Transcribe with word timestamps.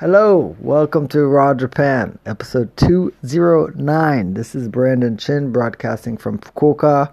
Hello, 0.00 0.56
welcome 0.60 1.08
to 1.08 1.26
Raw 1.26 1.52
Japan, 1.52 2.18
episode 2.24 2.74
209. 2.78 4.32
This 4.32 4.54
is 4.54 4.66
Brandon 4.66 5.18
Chin 5.18 5.52
broadcasting 5.52 6.16
from 6.16 6.38
Fukuoka, 6.38 7.12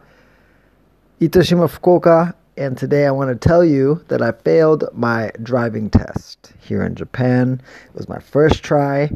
Itoshima, 1.19 1.67
Fukuoka, 1.67 2.33
and 2.55 2.77
today 2.77 3.05
I 3.05 3.11
want 3.11 3.29
to 3.29 3.45
tell 3.45 3.65
you 3.65 4.05
that 4.08 4.21
I 4.21 4.31
failed 4.31 4.85
my 4.93 5.31
driving 5.43 5.89
test 5.89 6.53
here 6.61 6.81
in 6.81 6.95
Japan. 6.95 7.61
It 7.87 7.93
was 7.93 8.07
my 8.07 8.20
first 8.20 8.64
try, 8.64 9.12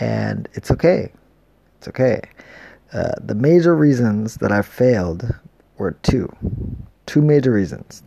and 0.00 0.48
it's 0.54 0.70
okay. 0.70 1.12
It's 1.76 1.88
okay. 1.88 2.22
Uh, 2.94 3.12
the 3.22 3.34
major 3.34 3.76
reasons 3.76 4.36
that 4.36 4.52
I 4.52 4.62
failed 4.62 5.34
were 5.76 5.98
two. 6.02 6.34
Two 7.04 7.20
major 7.20 7.52
reasons. 7.52 8.02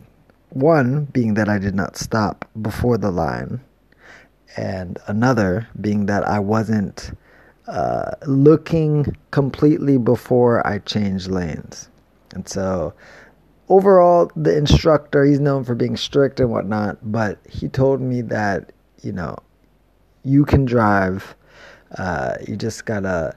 One 0.50 1.04
being 1.04 1.34
that 1.34 1.48
I 1.48 1.58
did 1.58 1.76
not 1.76 1.96
stop 1.96 2.44
before 2.60 2.98
the 2.98 3.12
line 3.12 3.60
and 4.56 4.98
another 5.06 5.68
being 5.80 6.06
that 6.06 6.26
I 6.26 6.38
wasn't 6.38 7.12
uh, 7.68 8.12
looking 8.26 9.16
completely 9.30 9.98
before 9.98 10.66
I 10.66 10.78
changed 10.78 11.28
lanes. 11.28 11.90
And 12.34 12.48
so, 12.48 12.94
overall, 13.68 14.30
the 14.36 14.56
instructor, 14.56 15.24
he's 15.24 15.40
known 15.40 15.64
for 15.64 15.74
being 15.74 15.96
strict 15.96 16.40
and 16.40 16.50
whatnot, 16.50 16.98
but 17.02 17.38
he 17.48 17.68
told 17.68 18.00
me 18.00 18.22
that, 18.22 18.72
you 19.02 19.12
know, 19.12 19.36
you 20.24 20.44
can 20.44 20.64
drive. 20.64 21.34
Uh, 21.98 22.34
you 22.46 22.56
just 22.56 22.84
gotta, 22.84 23.36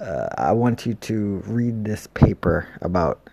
uh, 0.00 0.28
I 0.36 0.52
want 0.52 0.84
you 0.84 0.94
to 0.94 1.42
read 1.46 1.84
this 1.84 2.06
paper 2.08 2.68
about 2.82 3.30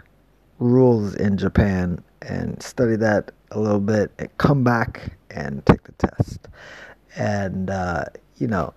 rules 0.59 1.15
in 1.15 1.37
Japan 1.37 2.03
and 2.21 2.61
study 2.61 2.95
that 2.95 3.31
a 3.51 3.59
little 3.59 3.79
bit 3.79 4.11
and 4.19 4.35
come 4.37 4.63
back 4.63 5.17
and 5.29 5.65
take 5.65 5.83
the 5.83 5.91
test 5.93 6.47
and 7.15 7.69
uh, 7.69 8.05
you 8.37 8.47
know 8.47 8.73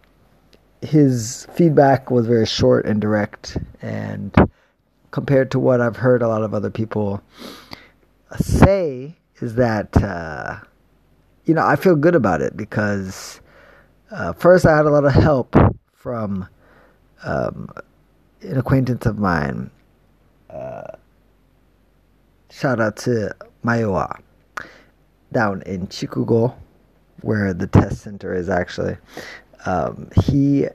his 0.81 1.47
feedback 1.55 2.11
was 2.11 2.27
very 2.27 2.47
short 2.47 2.87
and 2.87 3.01
direct. 3.01 3.57
And 3.83 4.35
compared 5.11 5.51
to 5.51 5.59
what 5.59 5.81
i've 5.81 5.97
heard 5.97 6.21
a 6.21 6.29
lot 6.29 6.43
of 6.43 6.53
other 6.53 6.71
people 6.71 7.23
say 8.37 9.17
is 9.41 9.55
that 9.55 9.97
uh, 10.03 10.59
you 11.47 11.55
know 11.55 11.67
i 11.67 11.75
feel 11.77 11.97
good 11.97 12.15
about 12.15 12.43
it 12.43 12.55
because 12.57 13.41
uh, 14.11 14.35
first 14.35 14.67
i 14.67 14.77
had 14.77 14.85
a 14.85 14.91
lot 14.91 15.05
of 15.05 15.13
help 15.15 15.57
from 15.95 16.47
um, 17.25 17.69
an 18.43 18.57
acquaintance 18.57 19.07
of 19.07 19.19
mine. 19.19 19.71
Uh, 20.49 20.93
shout 22.51 22.81
out 22.81 22.97
to 22.97 23.35
Mayowa 23.65 24.21
down 25.33 25.63
in 25.63 25.87
chikugo 25.89 26.55
where 27.23 27.53
the 27.55 27.67
test 27.67 28.03
center 28.03 28.35
is 28.35 28.49
actually. 28.49 28.97
Um, 29.67 30.09
he 30.25 30.67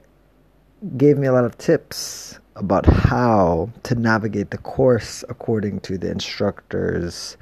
gave 0.97 1.17
me 1.17 1.27
a 1.27 1.33
lot 1.33 1.45
of 1.45 1.57
tips 1.57 2.39
about 2.55 2.85
how 2.85 3.69
to 3.83 3.95
navigate 3.95 4.51
the 4.51 4.57
course 4.57 5.23
according 5.29 5.79
to 5.81 5.97
the 5.97 6.11
instructor's 6.11 7.37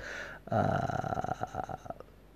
uh, 0.52 1.76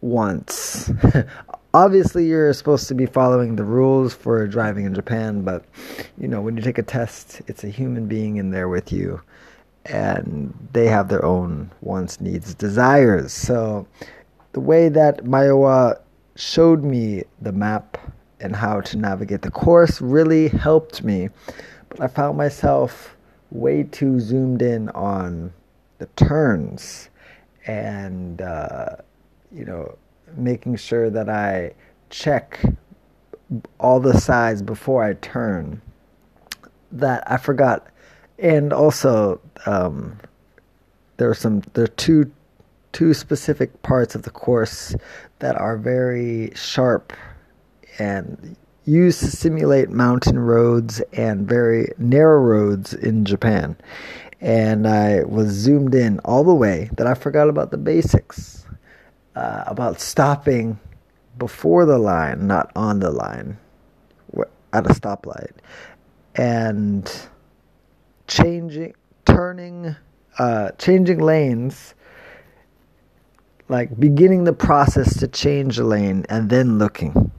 wants. 0.01 0.91
Obviously, 1.73 2.25
you're 2.25 2.53
supposed 2.53 2.87
to 2.87 2.95
be 2.95 3.05
following 3.05 3.55
the 3.55 3.63
rules 3.63 4.13
for 4.13 4.47
driving 4.47 4.85
in 4.85 4.93
Japan, 4.93 5.41
but 5.41 5.65
you 6.17 6.27
know, 6.27 6.41
when 6.41 6.55
you 6.55 6.63
take 6.63 6.77
a 6.77 6.83
test, 6.83 7.41
it's 7.47 7.63
a 7.63 7.69
human 7.69 8.07
being 8.07 8.37
in 8.37 8.51
there 8.51 8.69
with 8.69 8.91
you, 8.93 9.21
and 9.85 10.53
they 10.71 10.87
have 10.87 11.09
their 11.09 11.23
own 11.25 11.69
wants, 11.81 12.21
needs, 12.21 12.53
desires. 12.53 13.33
So, 13.33 13.85
the 14.53 14.61
way 14.61 14.87
that 14.87 15.25
Mayowa 15.25 15.99
showed 16.35 16.83
me 16.83 17.23
the 17.41 17.51
map 17.51 17.97
and 18.39 18.55
how 18.55 18.81
to 18.81 18.97
navigate 18.97 19.41
the 19.41 19.51
course 19.51 20.01
really 20.01 20.49
helped 20.49 21.03
me. 21.03 21.29
But 21.89 22.01
I 22.01 22.07
found 22.07 22.37
myself 22.37 23.15
way 23.51 23.83
too 23.83 24.19
zoomed 24.19 24.61
in 24.61 24.89
on 24.89 25.53
the 25.97 26.07
turns 26.17 27.09
and, 27.65 28.41
uh, 28.41 28.97
you 29.51 29.65
know, 29.65 29.97
making 30.35 30.75
sure 30.75 31.09
that 31.09 31.29
I 31.29 31.73
check 32.09 32.61
all 33.79 33.99
the 33.99 34.19
sides 34.19 34.61
before 34.61 35.03
I 35.03 35.13
turn 35.13 35.81
that 36.91 37.29
I 37.31 37.37
forgot. 37.37 37.87
And 38.37 38.73
also, 38.73 39.39
um, 39.65 40.17
there 41.17 41.29
are 41.29 41.35
some, 41.35 41.61
there 41.73 41.85
are 41.85 41.87
two 41.87 42.31
two 42.91 43.13
specific 43.13 43.81
parts 43.81 44.15
of 44.15 44.21
the 44.21 44.29
course 44.29 44.95
that 45.45 45.61
are 45.61 45.77
very 45.77 46.51
sharp 46.55 47.13
and 47.99 48.57
used 48.85 49.19
to 49.19 49.27
simulate 49.27 49.91
mountain 49.91 50.39
roads 50.39 51.01
and 51.13 51.47
very 51.47 51.87
narrow 51.99 52.39
roads 52.39 52.95
in 52.95 53.23
Japan. 53.25 53.77
And 54.41 54.87
I 54.87 55.23
was 55.23 55.49
zoomed 55.49 55.93
in 55.93 56.17
all 56.25 56.43
the 56.43 56.55
way 56.55 56.89
that 56.97 57.05
I 57.05 57.13
forgot 57.13 57.47
about 57.47 57.69
the 57.69 57.77
basics 57.77 58.65
uh, 59.35 59.65
about 59.67 60.01
stopping 60.01 60.79
before 61.37 61.85
the 61.85 61.99
line, 61.99 62.47
not 62.47 62.71
on 62.75 62.99
the 62.99 63.11
line, 63.11 63.59
at 64.73 64.87
a 64.87 64.93
stoplight, 64.95 65.53
and 66.33 67.27
changing, 68.27 68.95
turning, 69.25 69.95
uh, 70.39 70.71
changing 70.79 71.19
lanes 71.19 71.93
like 73.67 73.99
beginning 73.99 74.43
the 74.43 74.53
process 74.53 75.17
to 75.19 75.27
change 75.27 75.79
lane 75.79 76.25
and 76.29 76.49
then 76.49 76.77
looking 76.77 77.31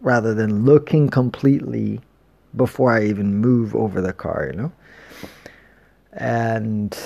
rather 0.00 0.34
than 0.34 0.64
looking 0.64 1.08
completely 1.08 2.00
before 2.56 2.92
I 2.92 3.04
even 3.04 3.36
move 3.36 3.74
over 3.74 4.00
the 4.00 4.12
car, 4.12 4.48
you 4.50 4.56
know? 4.56 4.72
And 6.12 6.98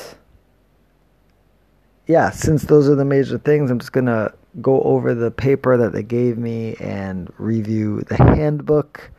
yeah, 2.07 2.31
since 2.31 2.65
those 2.65 2.89
are 2.89 2.95
the 2.95 3.05
major 3.05 3.39
things, 3.39 3.71
I'm 3.71 3.79
just 3.79 3.93
going 3.93 4.07
to 4.07 4.33
go 4.61 4.81
over 4.83 5.15
the 5.15 5.31
paper 5.31 5.77
that 5.77 5.93
they 5.93 6.03
gave 6.03 6.39
me 6.39 6.77
and 6.81 7.33
review 7.39 8.01
the 8.03 8.17
handbook 8.17 9.11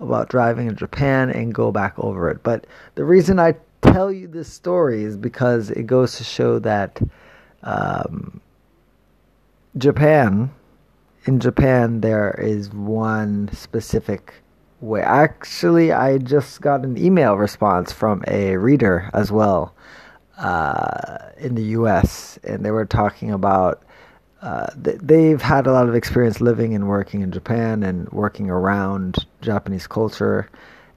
about 0.00 0.28
driving 0.28 0.68
in 0.68 0.76
Japan 0.76 1.30
and 1.30 1.54
go 1.54 1.70
back 1.70 1.98
over 1.98 2.30
it. 2.30 2.42
But 2.42 2.66
the 2.94 3.04
reason 3.04 3.38
I 3.38 3.54
tell 3.82 4.10
you 4.10 4.26
this 4.26 4.52
story 4.52 5.04
is 5.04 5.16
because 5.16 5.70
it 5.70 5.86
goes 5.86 6.16
to 6.16 6.24
show 6.24 6.58
that 6.60 7.00
um, 7.62 8.25
Japan, 9.78 10.50
in 11.26 11.40
Japan, 11.40 12.00
there 12.00 12.38
is 12.40 12.72
one 12.72 13.50
specific 13.52 14.34
way. 14.80 15.02
Actually, 15.02 15.92
I 15.92 16.18
just 16.18 16.60
got 16.60 16.84
an 16.84 16.96
email 16.96 17.34
response 17.36 17.92
from 17.92 18.24
a 18.28 18.56
reader 18.56 19.10
as 19.12 19.30
well 19.30 19.74
uh, 20.38 21.18
in 21.38 21.54
the 21.54 21.62
U.S., 21.62 22.38
and 22.44 22.64
they 22.64 22.70
were 22.70 22.86
talking 22.86 23.30
about. 23.32 23.82
Uh, 24.42 24.66
they've 24.76 25.42
had 25.42 25.66
a 25.66 25.72
lot 25.72 25.88
of 25.88 25.94
experience 25.94 26.40
living 26.40 26.74
and 26.74 26.86
working 26.86 27.22
in 27.22 27.32
Japan 27.32 27.82
and 27.82 28.08
working 28.10 28.48
around 28.48 29.26
Japanese 29.40 29.86
culture 29.86 30.48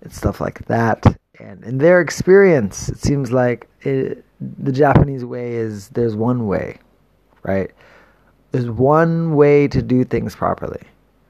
and 0.01 0.13
stuff 0.13 0.39
like 0.39 0.65
that. 0.65 1.03
And 1.39 1.63
in 1.63 1.77
their 1.77 2.01
experience, 2.01 2.89
it 2.89 2.99
seems 2.99 3.31
like 3.31 3.67
it, 3.81 4.23
the 4.39 4.73
Japanese 4.73 5.25
way 5.25 5.53
is 5.53 5.87
there's 5.89 6.15
one 6.15 6.47
way, 6.47 6.79
right? 7.43 7.71
There's 8.51 8.69
one 8.69 9.35
way 9.35 9.67
to 9.67 9.81
do 9.81 10.03
things 10.03 10.35
properly. 10.35 10.81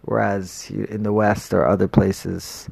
Whereas 0.03 0.69
in 0.69 1.03
the 1.03 1.13
West 1.13 1.53
or 1.53 1.67
other 1.67 1.87
places 1.87 2.69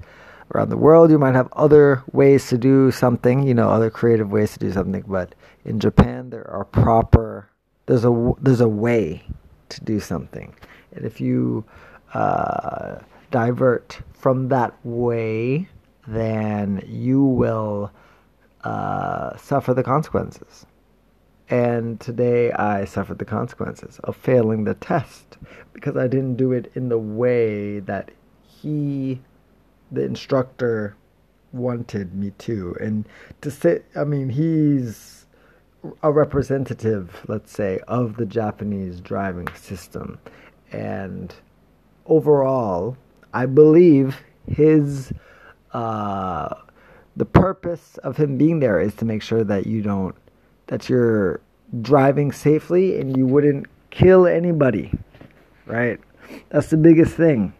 around 0.53 0.69
the 0.69 0.78
world, 0.78 1.12
you 1.12 1.19
might 1.19 1.35
have 1.35 1.50
other 1.53 2.03
ways 2.12 2.47
to 2.50 2.58
do 2.58 2.90
something, 2.91 3.44
you 3.44 3.53
know, 3.53 3.69
other 3.69 3.90
creative 3.90 4.31
ways 4.31 4.53
to 4.53 4.59
do 4.59 4.72
something. 4.72 5.03
But 5.08 5.35
in 5.66 5.80
Japan, 5.80 6.30
there 6.30 6.50
are 6.50 6.66
proper, 6.66 7.50
there's 7.85 8.06
a, 8.06 8.34
there's 8.41 8.62
a 8.62 8.68
way 8.68 9.24
to 9.69 9.84
do 9.84 10.00
something. 10.00 10.56
And 10.94 11.06
if 11.06 11.19
you 11.19 11.66
uh, 12.14 13.00
divert 13.29 13.99
from 14.14 14.47
that 14.47 14.73
way, 14.84 15.67
then 16.08 16.82
you 16.88 17.23
will 17.23 17.91
uh, 18.64 19.35
suffer 19.38 19.73
the 19.73 19.84
consequences. 19.84 20.66
And 21.49 21.99
today 21.99 22.52
I 22.52 22.85
suffered 22.85 23.20
the 23.20 23.26
consequences 23.26 23.99
of 24.03 24.16
failing 24.17 24.66
the 24.66 24.73
test 24.73 25.38
because 25.73 25.96
I 25.96 26.08
didn't 26.08 26.35
do 26.35 26.52
it 26.52 26.72
in 26.76 26.90
the 26.90 26.97
way 26.97 27.79
that 27.79 28.11
he, 28.41 29.22
the 29.91 30.03
instructor, 30.03 30.96
wanted 31.53 32.14
me 32.14 32.32
to. 32.40 32.76
And 32.82 33.08
to 33.41 33.49
say, 33.49 33.84
I 33.96 34.03
mean, 34.03 34.29
he's 34.29 35.26
a 36.03 36.11
representative, 36.11 37.23
let's 37.28 37.52
say, 37.52 37.79
of 37.88 38.17
the 38.17 38.26
Japanese 38.26 38.99
driving 38.99 39.47
system. 39.55 40.20
And 40.72 41.34
overall, 42.05 42.97
I 43.34 43.46
believe 43.46 44.22
his. 44.47 45.14
Uh, 45.73 46.55
the 47.16 47.26
purpose 47.26 47.97
of 48.03 48.17
him 48.17 48.38
being 48.38 48.59
there 48.59 48.79
is 48.79 48.94
to 48.96 49.05
make 49.05 49.23
sure 49.23 49.44
that 49.44 49.66
you 49.66 49.82
don't 49.82 50.16
that 50.67 50.90
you're 50.90 51.41
driving 51.81 52.31
safely 52.31 52.99
and 52.99 53.16
you 53.17 53.25
wouldn't 53.25 53.67
kill 53.91 54.28
anybody, 54.28 54.91
right? 55.66 55.99
That's 56.49 56.69
the 56.69 56.78
biggest 56.78 57.16
thing. 57.16 57.53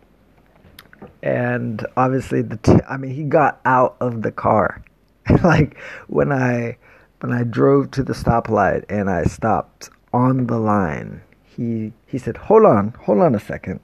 and 1.24 1.86
obviously 1.96 2.42
the 2.42 2.58
t- 2.58 2.80
I 2.88 2.98
mean 2.98 3.12
he 3.12 3.24
got 3.24 3.60
out 3.66 3.98
of 4.00 4.22
the 4.22 4.32
car. 4.32 4.84
like 5.44 5.78
when 6.08 6.32
I 6.32 6.78
when 7.22 7.34
I 7.34 7.44
drove 7.44 7.92
to 7.92 8.04
the 8.04 8.14
stoplight 8.14 8.86
and 8.90 9.10
I 9.10 9.24
stopped 9.24 9.90
on 10.14 10.48
the 10.48 10.58
line, 10.60 11.22
he 11.44 11.94
he 12.06 12.18
said, 12.18 12.38
"Hold 12.38 12.66
on, 12.66 12.94
hold 13.00 13.20
on 13.20 13.36
a 13.36 13.40
second, 13.40 13.80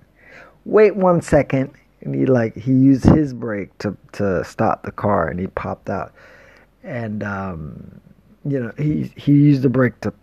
wait 0.66 0.96
one 0.96 1.22
second. 1.22 1.72
And 2.02 2.14
he 2.16 2.26
like 2.26 2.56
he 2.58 2.72
used 2.72 3.06
his 3.06 3.34
brake 3.34 3.78
to 3.80 3.98
to 4.14 4.44
stop 4.44 4.84
the 4.84 4.92
car, 4.92 5.28
and 5.28 5.40
he 5.40 5.48
popped 5.48 5.90
out. 5.90 6.14
And 6.84 7.24
um, 7.24 8.02
you 8.46 8.60
know 8.60 8.72
he 8.78 9.12
he 9.16 9.32
used 9.32 9.62
the 9.62 9.70
brake 9.70 10.00
to 10.02 10.14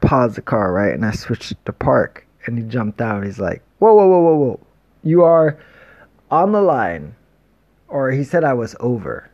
pause 0.00 0.34
the 0.34 0.42
car, 0.42 0.72
right? 0.72 0.92
And 0.92 1.04
I 1.04 1.12
switched 1.12 1.64
to 1.64 1.72
park, 1.72 2.26
and 2.46 2.58
he 2.58 2.64
jumped 2.64 3.00
out. 3.00 3.24
He's 3.24 3.38
like, 3.38 3.62
"Whoa, 3.78 3.94
whoa, 3.94 4.06
whoa, 4.06 4.20
whoa, 4.20 4.34
whoa! 4.34 4.60
You 5.02 5.22
are 5.22 5.58
on 6.30 6.52
the 6.52 6.62
line," 6.62 7.14
or 7.88 8.10
he 8.10 8.24
said 8.24 8.44
I 8.44 8.54
was 8.54 8.76
over 8.80 9.30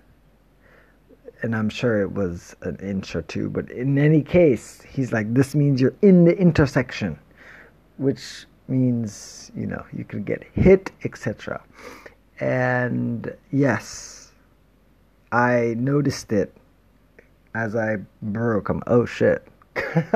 and 1.42 1.54
I'm 1.54 1.68
sure 1.68 2.00
it 2.00 2.12
was 2.12 2.56
an 2.62 2.76
inch 2.76 3.14
or 3.14 3.22
two, 3.22 3.48
but 3.48 3.70
in 3.70 3.98
any 3.98 4.22
case, 4.22 4.82
he's 4.82 5.12
like, 5.12 5.32
this 5.34 5.54
means 5.54 5.80
you're 5.80 5.94
in 6.02 6.24
the 6.24 6.36
intersection, 6.36 7.18
which 7.96 8.46
means, 8.66 9.50
you 9.54 9.66
know, 9.66 9.84
you 9.92 10.04
could 10.04 10.24
get 10.24 10.42
hit, 10.52 10.90
etc. 11.04 11.62
And 12.40 13.34
yes, 13.52 14.32
I 15.32 15.74
noticed 15.78 16.32
it 16.32 16.54
as 17.54 17.74
I 17.76 17.96
broke. 18.22 18.68
I'm, 18.68 18.82
oh 18.86 19.04
shit. 19.04 19.46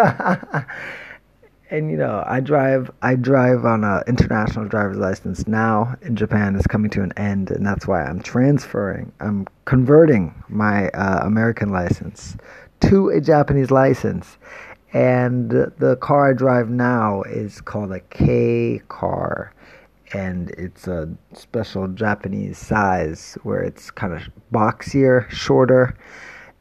and 1.70 1.90
you 1.90 1.96
know, 1.96 2.22
I 2.26 2.40
drive 2.40 2.90
I 3.00 3.14
drive 3.14 3.64
on 3.64 3.84
a 3.84 4.02
international 4.06 4.66
driver's 4.66 4.98
license 4.98 5.46
now 5.46 5.94
in 6.02 6.16
Japan 6.16 6.56
is 6.56 6.66
coming 6.66 6.90
to 6.90 7.02
an 7.02 7.12
end 7.16 7.50
and 7.50 7.66
that's 7.66 7.86
why 7.86 8.04
I'm 8.04 8.20
transferring. 8.20 9.12
I'm 9.20 9.46
converting 9.64 10.34
my 10.48 10.88
uh, 10.90 11.20
American 11.24 11.70
license 11.70 12.36
to 12.80 13.08
a 13.10 13.20
Japanese 13.20 13.70
license. 13.70 14.38
And 14.92 15.50
the 15.50 15.96
car 16.02 16.30
I 16.30 16.32
drive 16.34 16.68
now 16.68 17.22
is 17.22 17.62
called 17.62 17.92
a 17.92 18.00
K 18.00 18.82
car 18.88 19.54
and 20.12 20.50
it's 20.50 20.86
a 20.86 21.08
special 21.32 21.88
Japanese 21.88 22.58
size 22.58 23.38
where 23.42 23.62
it's 23.62 23.90
kind 23.90 24.12
of 24.12 24.22
boxier, 24.52 25.28
shorter. 25.30 25.96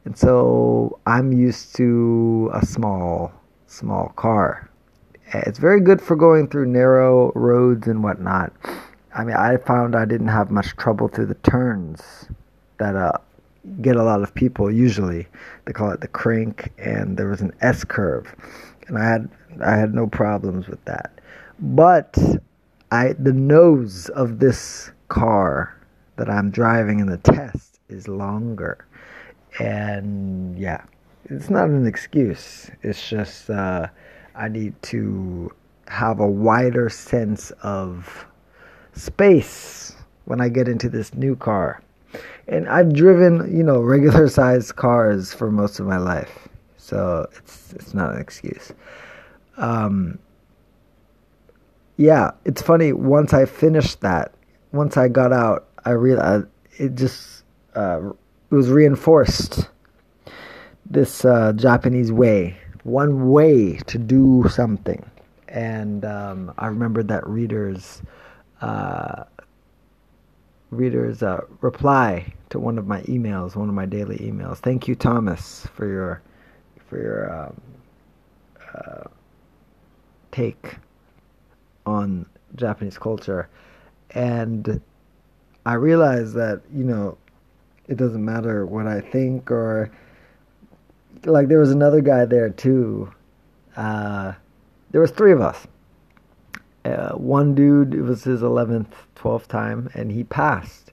And 0.04 0.16
so 0.16 0.98
I'm 1.06 1.32
used 1.32 1.76
to 1.76 2.50
a 2.52 2.64
small 2.64 3.32
small 3.66 4.08
car 4.16 4.70
it's 5.34 5.58
very 5.58 5.80
good 5.80 6.00
for 6.00 6.16
going 6.16 6.48
through 6.48 6.66
narrow 6.66 7.32
roads 7.34 7.86
and 7.86 8.02
whatnot. 8.02 8.52
I 9.14 9.24
mean, 9.24 9.36
I 9.36 9.56
found 9.56 9.94
I 9.94 10.04
didn't 10.04 10.28
have 10.28 10.50
much 10.50 10.76
trouble 10.76 11.08
through 11.08 11.26
the 11.26 11.34
turns 11.36 12.28
that 12.78 12.96
uh, 12.96 13.12
get 13.80 13.96
a 13.96 14.02
lot 14.02 14.22
of 14.22 14.34
people 14.34 14.70
usually. 14.70 15.26
They 15.64 15.72
call 15.72 15.90
it 15.90 16.00
the 16.00 16.08
crank, 16.08 16.72
and 16.78 17.16
there 17.16 17.28
was 17.28 17.40
an 17.40 17.52
S 17.60 17.84
curve, 17.84 18.34
and 18.88 18.98
I 18.98 19.04
had 19.04 19.30
I 19.62 19.76
had 19.76 19.94
no 19.94 20.06
problems 20.06 20.68
with 20.68 20.84
that. 20.86 21.20
But 21.58 22.18
I 22.90 23.14
the 23.18 23.32
nose 23.32 24.08
of 24.10 24.38
this 24.38 24.90
car 25.08 25.76
that 26.16 26.28
I'm 26.28 26.50
driving 26.50 27.00
in 27.00 27.06
the 27.06 27.18
test 27.18 27.80
is 27.88 28.08
longer, 28.08 28.86
and 29.58 30.58
yeah, 30.58 30.84
it's 31.26 31.50
not 31.50 31.68
an 31.68 31.86
excuse. 31.86 32.70
It's 32.82 33.08
just. 33.08 33.50
Uh, 33.50 33.88
I 34.34 34.48
need 34.48 34.80
to 34.84 35.52
have 35.88 36.20
a 36.20 36.26
wider 36.26 36.88
sense 36.88 37.50
of 37.62 38.26
space 38.94 39.94
when 40.24 40.40
I 40.40 40.48
get 40.48 40.68
into 40.68 40.88
this 40.88 41.14
new 41.14 41.36
car. 41.36 41.82
And 42.48 42.68
I've 42.68 42.92
driven, 42.92 43.54
you 43.54 43.62
know, 43.62 43.80
regular 43.80 44.28
sized 44.40 44.76
cars 44.76 45.32
for 45.32 45.50
most 45.50 45.80
of 45.80 45.86
my 45.86 45.98
life. 45.98 46.48
So 46.76 47.28
it's 47.36 47.72
it's 47.74 47.94
not 47.94 48.14
an 48.14 48.20
excuse. 48.20 48.72
Um, 49.56 50.18
yeah, 51.96 52.32
it's 52.44 52.62
funny. 52.62 52.92
Once 52.92 53.32
I 53.32 53.44
finished 53.44 54.00
that, 54.00 54.32
once 54.72 54.96
I 54.96 55.08
got 55.08 55.32
out, 55.32 55.68
I 55.84 55.90
realized 55.90 56.46
it 56.78 56.94
just 56.94 57.44
uh, 57.74 58.10
it 58.52 58.54
was 58.54 58.68
reinforced. 58.68 59.68
This 60.84 61.24
uh, 61.24 61.54
Japanese 61.54 62.12
way 62.12 62.58
one 62.84 63.30
way 63.30 63.76
to 63.86 63.98
do 63.98 64.44
something. 64.50 65.08
And 65.48 66.04
um, 66.04 66.52
I 66.58 66.66
remember 66.66 67.02
that 67.04 67.26
readers 67.26 68.02
uh, 68.60 69.24
readers 70.70 71.22
uh, 71.22 71.40
reply 71.60 72.32
to 72.50 72.58
one 72.58 72.78
of 72.78 72.86
my 72.86 73.02
emails, 73.02 73.56
one 73.56 73.68
of 73.68 73.74
my 73.74 73.86
daily 73.86 74.18
emails. 74.18 74.58
Thank 74.58 74.88
you, 74.88 74.94
Thomas, 74.94 75.66
for 75.74 75.86
your 75.86 76.22
for 76.88 76.98
your 76.98 77.32
um, 77.32 77.60
uh, 78.74 79.08
take 80.30 80.76
on 81.84 82.26
Japanese 82.54 82.98
culture, 82.98 83.48
and 84.10 84.80
I 85.66 85.74
realized 85.74 86.34
that 86.34 86.62
you 86.72 86.84
know 86.84 87.18
it 87.92 87.98
doesn't 87.98 88.24
matter 88.24 88.64
what 88.64 88.86
I 88.86 89.00
think 89.00 89.50
or 89.50 89.90
like 91.24 91.48
there 91.48 91.58
was 91.58 91.70
another 91.70 92.00
guy 92.00 92.24
there 92.24 92.48
too. 92.48 93.12
Uh, 93.76 94.32
there 94.90 95.00
was 95.00 95.10
three 95.10 95.32
of 95.32 95.42
us. 95.42 95.66
Uh, 96.86 97.10
one 97.10 97.54
dude, 97.54 97.94
it 97.94 98.00
was 98.00 98.24
his 98.24 98.42
eleventh, 98.42 98.94
twelfth 99.14 99.46
time, 99.46 99.90
and 99.94 100.10
he 100.10 100.24
passed. 100.24 100.90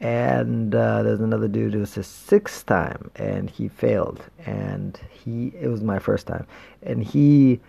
And 0.00 0.74
uh, 0.74 1.04
there's 1.04 1.20
another 1.20 1.48
dude, 1.48 1.74
it 1.74 1.78
was 1.78 1.94
his 1.94 2.06
sixth 2.06 2.66
time, 2.66 3.10
and 3.14 3.48
he 3.48 3.68
failed. 3.68 4.22
And 4.44 5.00
he, 5.10 5.52
it 5.58 5.68
was 5.68 5.82
my 5.82 5.98
first 5.98 6.26
time, 6.26 6.46
and 6.82 7.02
he. 7.02 7.60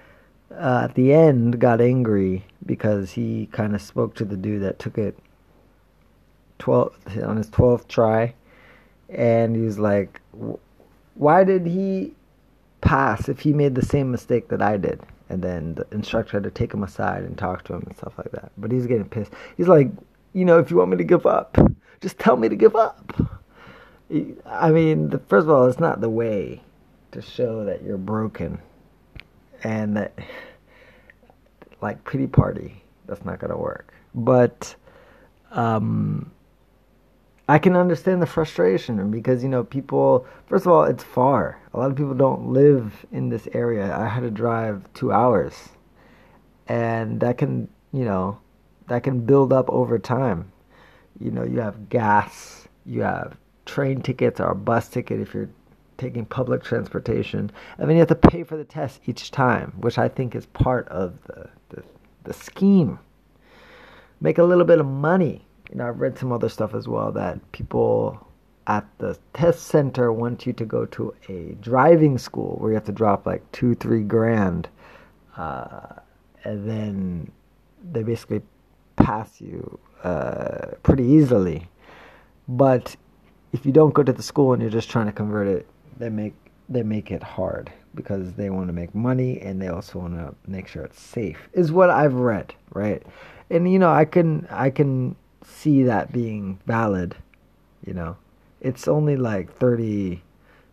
Uh, 0.49 0.83
at 0.85 0.95
the 0.95 1.13
end, 1.13 1.59
got 1.59 1.81
angry 1.81 2.45
because 2.65 3.11
he 3.11 3.49
kind 3.51 3.75
of 3.75 3.81
spoke 3.81 4.15
to 4.15 4.23
the 4.23 4.37
dude 4.37 4.63
that 4.63 4.79
took 4.79 4.97
it 4.97 5.19
12 6.59 7.17
on 7.23 7.37
his 7.37 7.49
12th 7.49 7.87
try 7.89 8.33
and 9.09 9.55
he 9.55 9.61
was 9.61 9.79
like 9.79 10.21
why 11.17 11.43
did 11.43 11.65
he 11.65 12.13
pass 12.81 13.27
if 13.27 13.39
he 13.39 13.51
made 13.51 13.75
the 13.75 13.85
same 13.85 14.11
mistake 14.11 14.47
that 14.49 14.61
I 14.61 14.77
did? 14.77 15.01
And 15.29 15.41
then 15.41 15.75
the 15.75 15.85
instructor 15.91 16.37
had 16.37 16.43
to 16.43 16.51
take 16.51 16.73
him 16.73 16.83
aside 16.83 17.23
and 17.23 17.37
talk 17.37 17.63
to 17.65 17.73
him 17.73 17.83
and 17.85 17.97
stuff 17.97 18.17
like 18.17 18.31
that. 18.31 18.51
But 18.57 18.71
he's 18.71 18.85
getting 18.85 19.09
pissed. 19.09 19.33
He's 19.57 19.67
like, 19.67 19.89
you 20.33 20.45
know, 20.45 20.59
if 20.59 20.71
you 20.71 20.77
want 20.77 20.91
me 20.91 20.97
to 20.97 21.03
give 21.03 21.25
up, 21.25 21.57
just 22.01 22.19
tell 22.19 22.37
me 22.37 22.47
to 22.47 22.55
give 22.55 22.75
up. 22.75 23.13
I 24.45 24.71
mean, 24.71 25.09
the, 25.09 25.19
first 25.19 25.45
of 25.45 25.49
all, 25.49 25.67
it's 25.67 25.79
not 25.79 25.99
the 25.99 26.09
way 26.09 26.61
to 27.11 27.21
show 27.21 27.65
that 27.65 27.83
you're 27.83 27.97
broken 27.97 28.59
and 29.63 29.97
that, 29.97 30.17
like, 31.81 32.05
pity 32.05 32.27
party, 32.27 32.83
that's 33.05 33.25
not 33.25 33.39
going 33.39 33.51
to 33.51 33.57
work. 33.57 33.93
But, 34.13 34.75
um, 35.51 36.31
I 37.49 37.59
can 37.59 37.77
understand 37.77 38.21
the 38.21 38.25
frustration 38.25 39.09
because 39.09 39.41
you 39.41 39.47
know 39.47 39.63
people. 39.63 40.25
First 40.47 40.65
of 40.65 40.71
all, 40.71 40.83
it's 40.83 41.03
far. 41.03 41.59
A 41.73 41.79
lot 41.79 41.89
of 41.89 41.95
people 41.95 42.13
don't 42.13 42.49
live 42.49 43.05
in 43.11 43.29
this 43.29 43.47
area. 43.53 43.95
I 43.95 44.07
had 44.07 44.21
to 44.21 44.31
drive 44.31 44.83
two 44.93 45.13
hours, 45.13 45.69
and 46.67 47.21
that 47.21 47.37
can 47.37 47.69
you 47.93 48.03
know 48.03 48.39
that 48.87 49.03
can 49.03 49.21
build 49.21 49.53
up 49.53 49.69
over 49.69 49.97
time. 49.97 50.51
You 51.19 51.31
know, 51.31 51.43
you 51.43 51.61
have 51.61 51.87
gas, 51.87 52.67
you 52.85 53.01
have 53.01 53.37
train 53.65 54.01
tickets 54.01 54.39
or 54.41 54.51
a 54.51 54.55
bus 54.55 54.89
ticket 54.89 55.21
if 55.21 55.33
you're 55.33 55.49
taking 55.97 56.25
public 56.25 56.63
transportation, 56.63 57.49
and 57.77 57.89
then 57.89 57.95
you 57.95 57.99
have 57.99 58.09
to 58.09 58.15
pay 58.15 58.43
for 58.43 58.57
the 58.57 58.65
test 58.65 58.99
each 59.05 59.31
time, 59.31 59.73
which 59.77 59.97
I 59.97 60.09
think 60.09 60.35
is 60.35 60.45
part 60.47 60.85
of 60.89 61.23
the 61.27 61.49
the, 61.69 61.83
the 62.25 62.33
scheme. 62.33 62.99
Make 64.19 64.37
a 64.37 64.43
little 64.43 64.65
bit 64.65 64.79
of 64.79 64.85
money 64.85 65.46
you 65.69 65.75
know, 65.75 65.87
I've 65.87 65.99
read 65.99 66.17
some 66.17 66.31
other 66.31 66.49
stuff 66.49 66.73
as 66.73 66.87
well 66.87 67.11
that 67.13 67.51
people 67.51 68.25
at 68.67 68.85
the 68.97 69.17
test 69.33 69.67
center 69.67 70.11
want 70.11 70.45
you 70.45 70.53
to 70.53 70.65
go 70.65 70.85
to 70.85 71.13
a 71.29 71.55
driving 71.61 72.17
school 72.17 72.57
where 72.59 72.71
you 72.71 72.75
have 72.75 72.85
to 72.85 72.91
drop 72.91 73.25
like 73.25 73.49
two, 73.51 73.75
three 73.75 74.03
grand, 74.03 74.67
uh, 75.37 75.93
and 76.43 76.69
then 76.69 77.31
they 77.91 78.03
basically 78.03 78.41
pass 78.97 79.39
you 79.39 79.79
uh, 80.03 80.71
pretty 80.83 81.03
easily. 81.03 81.67
But 82.47 82.95
if 83.53 83.65
you 83.65 83.71
don't 83.71 83.93
go 83.93 84.03
to 84.03 84.13
the 84.13 84.23
school 84.23 84.53
and 84.53 84.61
you're 84.61 84.71
just 84.71 84.89
trying 84.89 85.05
to 85.07 85.11
convert 85.11 85.47
it, 85.47 85.67
they 85.97 86.09
make 86.09 86.33
they 86.69 86.83
make 86.83 87.11
it 87.11 87.23
hard 87.23 87.71
because 87.95 88.33
they 88.33 88.49
want 88.49 88.67
to 88.67 88.73
make 88.73 88.93
money 88.93 89.39
and 89.39 89.61
they 89.61 89.69
also 89.69 89.99
want 89.99 90.13
to 90.13 90.35
make 90.45 90.67
sure 90.67 90.83
it's 90.83 91.01
safe. 91.01 91.47
Is 91.53 91.71
what 91.71 91.89
I've 91.89 92.13
read, 92.13 92.53
right? 92.73 93.01
And 93.49 93.71
you 93.71 93.79
know, 93.79 93.91
I 93.91 94.05
can 94.05 94.47
I 94.51 94.69
can 94.69 95.15
see 95.47 95.83
that 95.83 96.11
being 96.11 96.59
valid, 96.65 97.15
you 97.85 97.93
know. 97.93 98.17
It's 98.61 98.87
only 98.87 99.15
like 99.15 99.51
30 99.53 100.21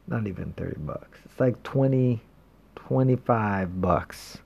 not 0.06 0.26
even 0.26 0.52
30 0.52 0.80
bucks. 0.80 1.20
It's 1.24 1.40
like 1.40 1.62
20 1.62 2.20
25 2.76 3.80
bucks 3.80 4.38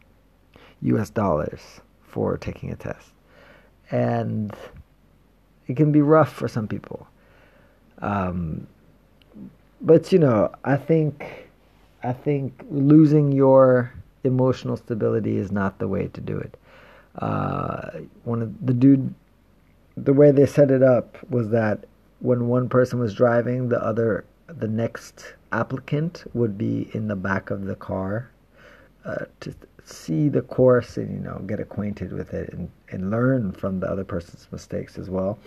US 0.83 1.11
dollars 1.11 1.81
for 2.03 2.37
taking 2.37 2.71
a 2.71 2.77
test. 2.77 3.11
And 3.91 4.55
it 5.67 5.77
can 5.77 5.91
be 5.91 6.01
rough 6.03 6.33
for 6.33 6.47
some 6.47 6.69
people. 6.69 7.09
Um, 8.01 8.67
but 9.81 10.13
you 10.13 10.19
know, 10.19 10.53
I 10.65 10.77
think 10.77 11.49
I 12.03 12.13
think 12.13 12.65
losing 12.71 13.33
your 13.33 13.93
emotional 14.25 14.77
stability 14.77 15.37
is 15.37 15.51
not 15.51 15.79
the 15.79 15.89
way 15.89 16.09
to 16.09 16.21
do 16.21 16.39
it. 16.39 16.57
Uh, 17.17 18.01
one 18.25 18.43
of 18.43 18.67
the 18.67 18.73
dude, 18.73 19.13
the 20.05 20.13
way 20.13 20.31
they 20.31 20.47
set 20.47 20.71
it 20.71 20.83
up 20.83 21.17
was 21.31 21.51
that 21.51 21.85
when 22.21 22.49
one 22.49 22.69
person 22.69 22.99
was 22.99 23.15
driving, 23.15 23.69
the 23.69 23.83
other, 23.83 24.25
the 24.47 24.69
next 24.69 25.35
applicant 25.53 26.25
would 26.35 26.59
be 26.59 26.91
in 26.93 27.09
the 27.09 27.17
back 27.17 27.51
of 27.51 27.65
the 27.65 27.77
car 27.77 28.31
uh, 29.05 29.25
to 29.41 29.55
see 29.85 30.29
the 30.29 30.43
course 30.43 30.99
and 30.99 31.11
you 31.11 31.21
know 31.21 31.39
get 31.47 31.61
acquainted 31.61 32.13
with 32.13 32.35
it 32.35 32.53
and, 32.53 32.71
and 32.91 33.11
learn 33.11 33.53
from 33.53 33.81
the 33.81 33.87
other 33.87 34.05
person's 34.05 34.47
mistakes 34.53 34.99
as 34.99 35.09
well. 35.09 35.39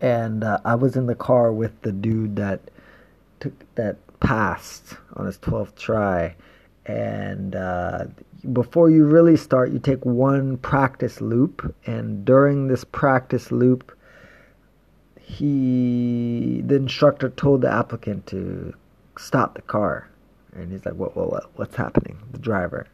And 0.00 0.44
uh, 0.44 0.58
I 0.64 0.74
was 0.74 0.96
in 0.96 1.06
the 1.06 1.14
car 1.14 1.52
with 1.52 1.80
the 1.82 1.92
dude 1.92 2.36
that 2.36 2.60
took 3.40 3.52
that 3.76 3.96
passed 4.20 4.96
on 5.14 5.26
his 5.26 5.38
twelfth 5.38 5.76
try, 5.76 6.34
and 6.86 7.56
uh, 7.56 8.04
before 8.52 8.90
you 8.90 9.04
really 9.04 9.36
start, 9.36 9.72
you 9.72 9.78
take 9.78 10.04
one 10.04 10.56
practice 10.58 11.20
loop, 11.20 11.74
and 11.84 12.24
during 12.24 12.68
this 12.68 12.84
practice 12.84 13.50
loop, 13.50 13.92
he 15.20 16.62
the 16.64 16.76
instructor 16.76 17.28
told 17.30 17.62
the 17.62 17.72
applicant 17.72 18.26
to 18.28 18.72
stop 19.18 19.54
the 19.54 19.62
car. 19.62 20.08
And 20.52 20.70
he's 20.70 20.86
like 20.86 20.94
what 20.94 21.16
what, 21.16 21.30
what 21.30 21.50
what's 21.56 21.76
happening? 21.76 22.18
The 22.30 22.38
driver. 22.38 22.86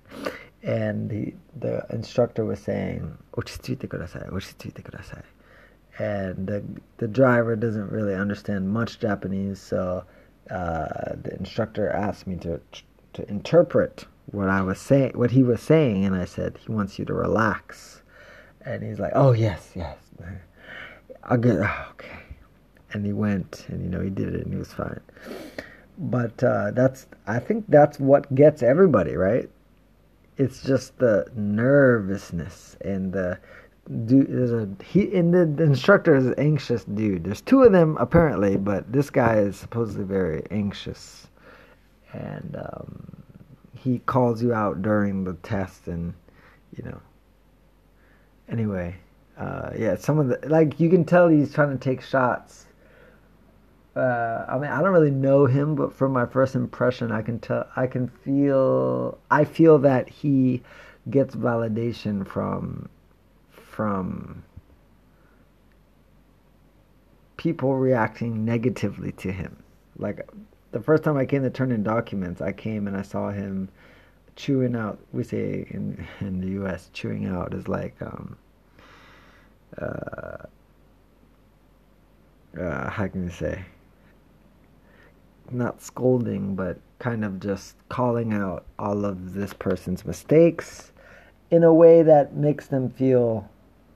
And 0.62 1.10
he, 1.10 1.34
the 1.58 1.84
instructor 1.90 2.44
was 2.44 2.60
saying 2.60 3.18
"Ochitsuite 3.36 3.86
kudasai, 3.88 4.30
ochitsuite 4.30 4.82
kudasai," 4.82 5.22
and 5.98 6.46
the 6.46 6.64
the 6.96 7.08
driver 7.08 7.56
doesn't 7.56 7.90
really 7.90 8.14
understand 8.14 8.70
much 8.70 8.98
Japanese, 9.00 9.60
so 9.60 10.04
uh, 10.50 11.14
the 11.22 11.36
instructor 11.38 11.90
asked 11.90 12.26
me 12.26 12.36
to 12.36 12.60
to 13.14 13.28
interpret 13.28 14.06
what 14.26 14.48
I 14.48 14.62
was 14.62 14.80
saying, 14.80 15.12
what 15.14 15.30
he 15.30 15.42
was 15.42 15.60
saying, 15.60 16.04
and 16.04 16.14
I 16.14 16.24
said 16.24 16.58
he 16.64 16.72
wants 16.72 16.98
you 16.98 17.04
to 17.06 17.14
relax, 17.14 18.02
and 18.64 18.82
he's 18.82 18.98
like, 18.98 19.12
"Oh 19.14 19.32
yes, 19.32 19.72
yes, 19.74 19.98
I'll 21.24 21.38
get 21.38 21.56
oh, 21.56 21.86
okay," 21.90 22.22
and 22.92 23.04
he 23.04 23.12
went, 23.12 23.66
and 23.68 23.82
you 23.82 23.90
know 23.90 24.00
he 24.00 24.10
did 24.10 24.34
it, 24.34 24.44
and 24.44 24.52
he 24.52 24.58
was 24.58 24.72
fine. 24.72 25.00
But 25.98 26.42
uh, 26.42 26.70
that's 26.72 27.06
I 27.26 27.38
think 27.38 27.64
that's 27.68 28.00
what 28.00 28.34
gets 28.34 28.62
everybody 28.62 29.16
right. 29.16 29.48
It's 30.38 30.62
just 30.62 30.98
the 30.98 31.30
nervousness 31.34 32.76
and 32.80 33.12
the 33.12 33.38
dude. 34.06 34.28
There's 34.28 34.52
a 34.52 34.68
he 34.82 35.14
and 35.14 35.32
the, 35.32 35.44
the 35.44 35.64
instructor 35.64 36.14
is 36.14 36.26
an 36.26 36.34
anxious 36.38 36.84
dude. 36.84 37.24
There's 37.24 37.42
two 37.42 37.62
of 37.62 37.72
them 37.72 37.96
apparently, 38.00 38.56
but 38.56 38.90
this 38.90 39.10
guy 39.10 39.36
is 39.36 39.56
supposedly 39.56 40.04
very 40.04 40.44
anxious, 40.50 41.28
and 42.12 42.56
um, 42.56 43.22
he 43.76 43.98
calls 44.00 44.42
you 44.42 44.52
out 44.52 44.82
during 44.82 45.24
the 45.24 45.34
test, 45.34 45.88
and 45.88 46.14
you 46.76 46.84
know. 46.84 47.00
Anyway, 48.48 48.96
uh, 49.38 49.70
yeah, 49.76 49.96
some 49.96 50.18
of 50.18 50.28
the 50.28 50.38
like 50.48 50.78
you 50.78 50.90
can 50.90 51.04
tell 51.04 51.28
he's 51.28 51.52
trying 51.54 51.70
to 51.70 51.78
take 51.78 52.02
shots 52.02 52.66
uh, 53.94 54.46
I 54.48 54.58
mean, 54.58 54.70
I 54.70 54.80
don't 54.80 54.92
really 54.92 55.10
know 55.10 55.46
him, 55.46 55.74
but 55.74 55.92
from 55.92 56.12
my 56.12 56.24
first 56.24 56.54
impression, 56.54 57.12
I 57.12 57.20
can 57.22 57.38
tell, 57.38 57.66
I 57.76 57.86
can 57.86 58.08
feel, 58.08 59.18
I 59.30 59.44
feel 59.44 59.78
that 59.80 60.08
he 60.08 60.62
gets 61.10 61.34
validation 61.34 62.26
from, 62.26 62.88
from 63.50 64.44
people 67.36 67.74
reacting 67.74 68.44
negatively 68.44 69.12
to 69.12 69.30
him. 69.30 69.62
Like 69.98 70.26
the 70.72 70.80
first 70.80 71.04
time 71.04 71.16
I 71.16 71.24
came 71.24 71.42
to 71.42 71.50
turn 71.50 71.70
in 71.72 71.82
documents, 71.82 72.40
I 72.40 72.52
came 72.52 72.86
and 72.88 72.96
I 72.96 73.02
saw 73.02 73.30
him 73.30 73.68
chewing 74.36 74.74
out. 74.74 74.98
We 75.12 75.24
say 75.24 75.66
in 75.70 76.06
in 76.20 76.40
the 76.40 76.48
U.S., 76.48 76.90
chewing 76.92 77.26
out 77.26 77.54
is 77.54 77.68
like, 77.68 77.94
um, 78.02 78.36
uh, 79.80 80.46
uh, 82.60 82.90
how 82.90 83.06
can 83.08 83.24
you 83.24 83.30
say? 83.30 83.64
not 85.52 85.82
scolding, 85.82 86.54
but 86.54 86.78
kind 86.98 87.24
of 87.24 87.40
just 87.40 87.76
calling 87.88 88.32
out 88.32 88.64
all 88.78 89.04
of 89.04 89.34
this 89.34 89.52
person's 89.52 90.04
mistakes 90.04 90.92
in 91.50 91.64
a 91.64 91.74
way 91.74 92.02
that 92.02 92.34
makes 92.34 92.66
them 92.68 92.88
feel 92.90 93.48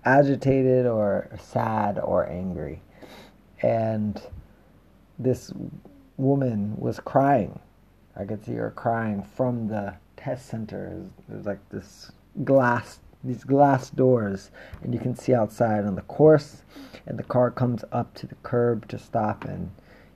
agitated 0.04 0.86
or 0.86 1.28
sad 1.38 1.98
or 1.98 2.28
angry. 2.28 2.80
And 3.62 4.20
this 5.18 5.52
woman 6.16 6.74
was 6.78 7.00
crying. 7.00 7.58
I 8.16 8.24
could 8.24 8.44
see 8.44 8.54
her 8.54 8.70
crying 8.70 9.22
from 9.22 9.68
the 9.68 9.94
test 10.16 10.46
center. 10.46 11.02
There's 11.28 11.46
like 11.46 11.68
this 11.70 12.10
glass, 12.44 13.00
these 13.22 13.44
glass 13.44 13.90
doors, 13.90 14.50
and 14.82 14.94
you 14.94 15.00
can 15.00 15.14
see 15.14 15.34
outside 15.34 15.84
on 15.84 15.94
the 15.94 16.02
course. 16.02 16.62
And 17.06 17.18
the 17.18 17.24
car 17.24 17.50
comes 17.50 17.84
up 17.92 18.14
to 18.14 18.26
the 18.26 18.34
curb 18.36 18.88
to 18.88 18.98
stop, 18.98 19.44
and 19.44 19.70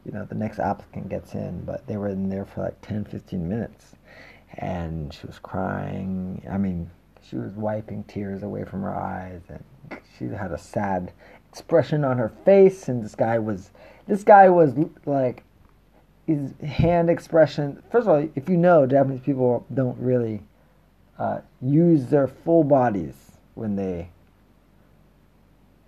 you 0.05 0.13
know, 0.13 0.25
the 0.25 0.35
next 0.35 0.59
applicant 0.59 1.09
gets 1.09 1.35
in, 1.35 1.65
but 1.65 1.87
they 1.87 1.97
were 1.97 2.09
in 2.09 2.29
there 2.29 2.47
for 2.47 2.63
like 2.63 2.81
10, 2.81 3.05
15 3.05 3.49
minutes. 3.49 3.97
And 4.55 5.13
she 5.13 5.27
was 5.27 5.39
crying. 5.39 6.43
I 6.51 6.57
mean, 6.57 6.91
she 7.23 7.37
was 7.37 7.53
wiping 7.53 8.05
tears 8.05 8.43
away 8.43 8.65
from 8.65 8.83
her 8.83 8.95
eyes, 8.95 9.43
and 9.49 10.01
she 10.19 10.25
had 10.27 10.53
a 10.53 10.59
sad 10.59 11.13
expression 11.51 12.05
on 12.05 12.19
her 12.19 12.31
face. 12.45 12.89
And 12.89 13.05
this 13.05 13.15
guy 13.15 13.39
was, 13.39 13.71
this 14.07 14.25
guy 14.25 14.49
was 14.49 14.75
like, 15.05 15.45
hand 16.65 17.11
expression. 17.11 17.83
First 17.91 18.07
of 18.07 18.09
all, 18.09 18.29
if 18.35 18.49
you 18.49 18.57
know, 18.57 18.87
Japanese 18.87 19.21
people 19.21 19.67
don't 19.73 19.99
really 19.99 20.43
uh, 21.19 21.41
use 21.61 22.07
their 22.07 22.27
full 22.27 22.65
bodies 22.65 23.15
when 23.55 23.77
they 23.77 24.11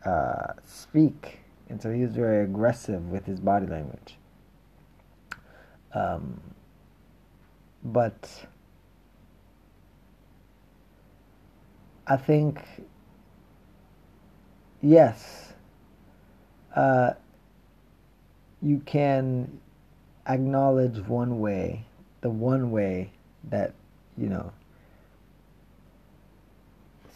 uh, 0.04 0.52
speak 0.64 1.42
and 1.72 1.80
so 1.80 1.90
he 1.90 2.02
was 2.02 2.12
very 2.12 2.44
aggressive 2.44 3.10
with 3.10 3.24
his 3.24 3.40
body 3.40 3.66
language. 3.66 4.18
Um, 5.94 6.38
but 7.82 8.28
I 12.06 12.18
think, 12.18 12.62
yes, 14.82 15.54
uh, 16.76 17.12
you 18.60 18.82
can 18.84 19.61
acknowledge 20.26 20.98
one 21.00 21.40
way, 21.40 21.84
the 22.20 22.30
one 22.30 22.70
way 22.70 23.12
that, 23.50 23.74
you 24.16 24.28
know, 24.28 24.52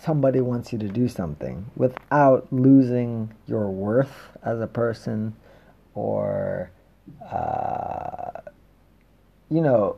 somebody 0.06 0.40
wants 0.40 0.72
you 0.72 0.78
to 0.78 0.88
do 0.88 1.08
something 1.08 1.68
without 1.75 2.46
losing 2.52 3.32
your 3.46 3.68
worth 3.68 4.30
as 4.44 4.60
a 4.60 4.66
person 4.66 5.34
or 5.94 6.70
uh, 7.28 8.40
you 9.50 9.60
know 9.60 9.96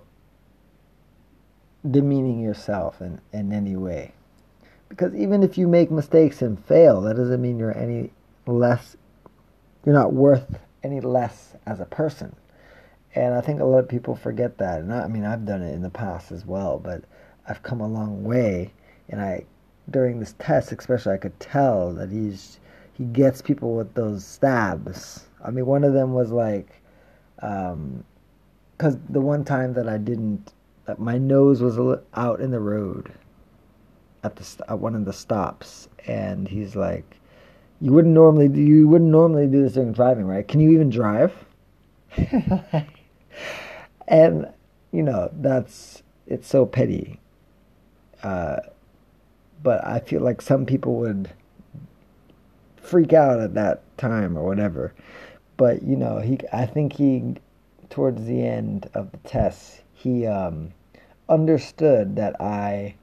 demeaning 1.89 2.41
yourself 2.41 3.01
in, 3.01 3.21
in 3.33 3.53
any 3.53 3.77
way. 3.77 4.13
Because 4.89 5.15
even 5.15 5.43
if 5.43 5.59
you 5.59 5.69
make 5.69 5.91
mistakes 5.91 6.41
and 6.41 6.63
fail 6.65 7.03
that 7.03 7.17
doesn't 7.17 7.43
mean 7.43 7.59
you're 7.59 7.77
any 7.77 8.11
less 8.47 8.97
you're 9.85 9.95
not 9.95 10.15
worth 10.15 10.59
any 10.83 11.01
less 11.01 11.55
as 11.67 11.81
a 11.81 11.85
person 11.85 12.35
and 13.15 13.35
i 13.35 13.41
think 13.41 13.61
a 13.61 13.65
lot 13.65 13.79
of 13.79 13.89
people 13.89 14.15
forget 14.15 14.59
that 14.59 14.81
and 14.81 14.93
I, 14.93 15.03
I 15.05 15.09
mean 15.09 15.25
i've 15.25 15.47
done 15.47 15.63
it 15.63 15.75
in 15.75 15.83
the 15.83 15.91
past 15.91 16.33
as 16.33 16.45
well 16.45 16.79
but 16.79 17.05
i've 17.49 17.63
come 17.63 17.81
a 17.81 17.89
long 17.89 18.25
way 18.25 18.73
and 19.09 19.21
i 19.21 19.45
during 19.91 20.21
this 20.21 20.35
test, 20.39 20.73
especially, 20.73 21.15
I 21.15 21.19
could 21.19 21.39
tell 21.41 21.93
that 21.95 22.11
he's 22.11 22.61
he 22.93 23.05
gets 23.05 23.41
people 23.41 23.75
with 23.75 23.95
those 23.95 24.25
stabs. 24.25 25.27
I 25.45 25.51
mean, 25.51 25.67
one 25.67 25.85
of 25.85 25.93
them 25.93 26.13
was 26.13 26.31
like, 26.31 26.69
because 27.37 27.75
um, 27.75 29.03
the 29.09 29.21
one 29.21 29.45
time 29.45 29.73
that 29.75 29.89
I 29.89 29.99
didn't, 29.99 30.53
my 30.99 31.17
nose 31.17 31.63
was 31.63 32.01
out 32.15 32.41
in 32.41 32.51
the 32.51 32.61
road 32.61 33.13
at 34.25 34.35
the 34.37 34.65
at 34.69 34.79
one 34.79 34.95
of 34.95 35.05
the 35.05 35.13
stops, 35.13 35.89
and 36.07 36.49
he's 36.49 36.75
like, 36.75 37.17
"You 37.81 37.93
wouldn't 37.93 38.15
normally 38.15 38.49
you 38.61 38.89
wouldn't 38.89 39.11
normally 39.11 39.47
do 39.47 39.63
this 39.63 39.75
during 39.75 39.93
driving, 39.93 40.27
right? 40.27 40.47
Can 40.47 40.61
you 40.61 40.71
even 40.71 40.91
drive?" 40.91 41.33
and 44.07 44.47
you 44.93 45.03
know 45.03 45.31
that's 45.35 46.03
it's 46.27 46.49
so 46.49 46.67
petty. 46.67 47.21
Uh, 48.23 48.57
but 49.63 49.85
I 49.87 50.01
feel 50.01 50.23
like 50.23 50.43
some 50.43 50.67
people 50.67 50.97
would 50.97 51.31
freak 52.77 53.13
out 53.13 53.41
at 53.41 53.55
that 53.55 53.83
time 53.99 54.37
or 54.37 54.45
whatever. 54.45 54.95
But 55.57 55.83
you 55.83 55.97
know, 55.97 56.19
he 56.19 56.39
I 56.53 56.67
think 56.67 56.95
he 56.95 57.35
towards 57.91 58.25
the 58.27 58.47
end 58.47 58.91
of 58.95 59.11
the 59.13 59.19
test 59.19 59.83
he 59.93 60.27
um, 60.27 60.73
understood 61.29 62.15
that 62.17 62.41
I 62.41 62.95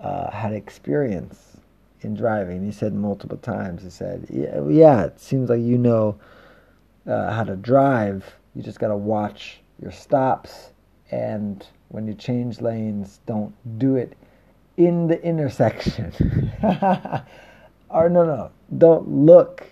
uh, 0.00 0.30
had 0.30 0.52
experience 0.52 1.58
in 2.00 2.14
driving. 2.14 2.64
He 2.64 2.72
said 2.72 2.94
multiple 2.94 3.36
times. 3.36 3.82
He 3.82 3.90
said, 3.90 4.26
"Yeah, 4.30 4.66
yeah 4.68 5.04
it 5.04 5.20
seems 5.20 5.50
like 5.50 5.60
you 5.60 5.78
know 5.78 6.18
uh, 7.06 7.32
how 7.32 7.44
to 7.44 7.56
drive. 7.56 8.36
You 8.54 8.62
just 8.62 8.78
got 8.78 8.88
to 8.88 8.96
watch 8.96 9.60
your 9.80 9.92
stops, 9.92 10.70
and 11.10 11.66
when 11.88 12.06
you 12.06 12.14
change 12.14 12.60
lanes, 12.60 13.20
don't 13.26 13.54
do 13.78 13.96
it 13.96 14.16
in 14.76 15.06
the 15.06 15.22
intersection. 15.22 16.12
or 17.90 18.08
no, 18.08 18.24
no, 18.24 18.50
don't 18.78 19.08
look, 19.08 19.66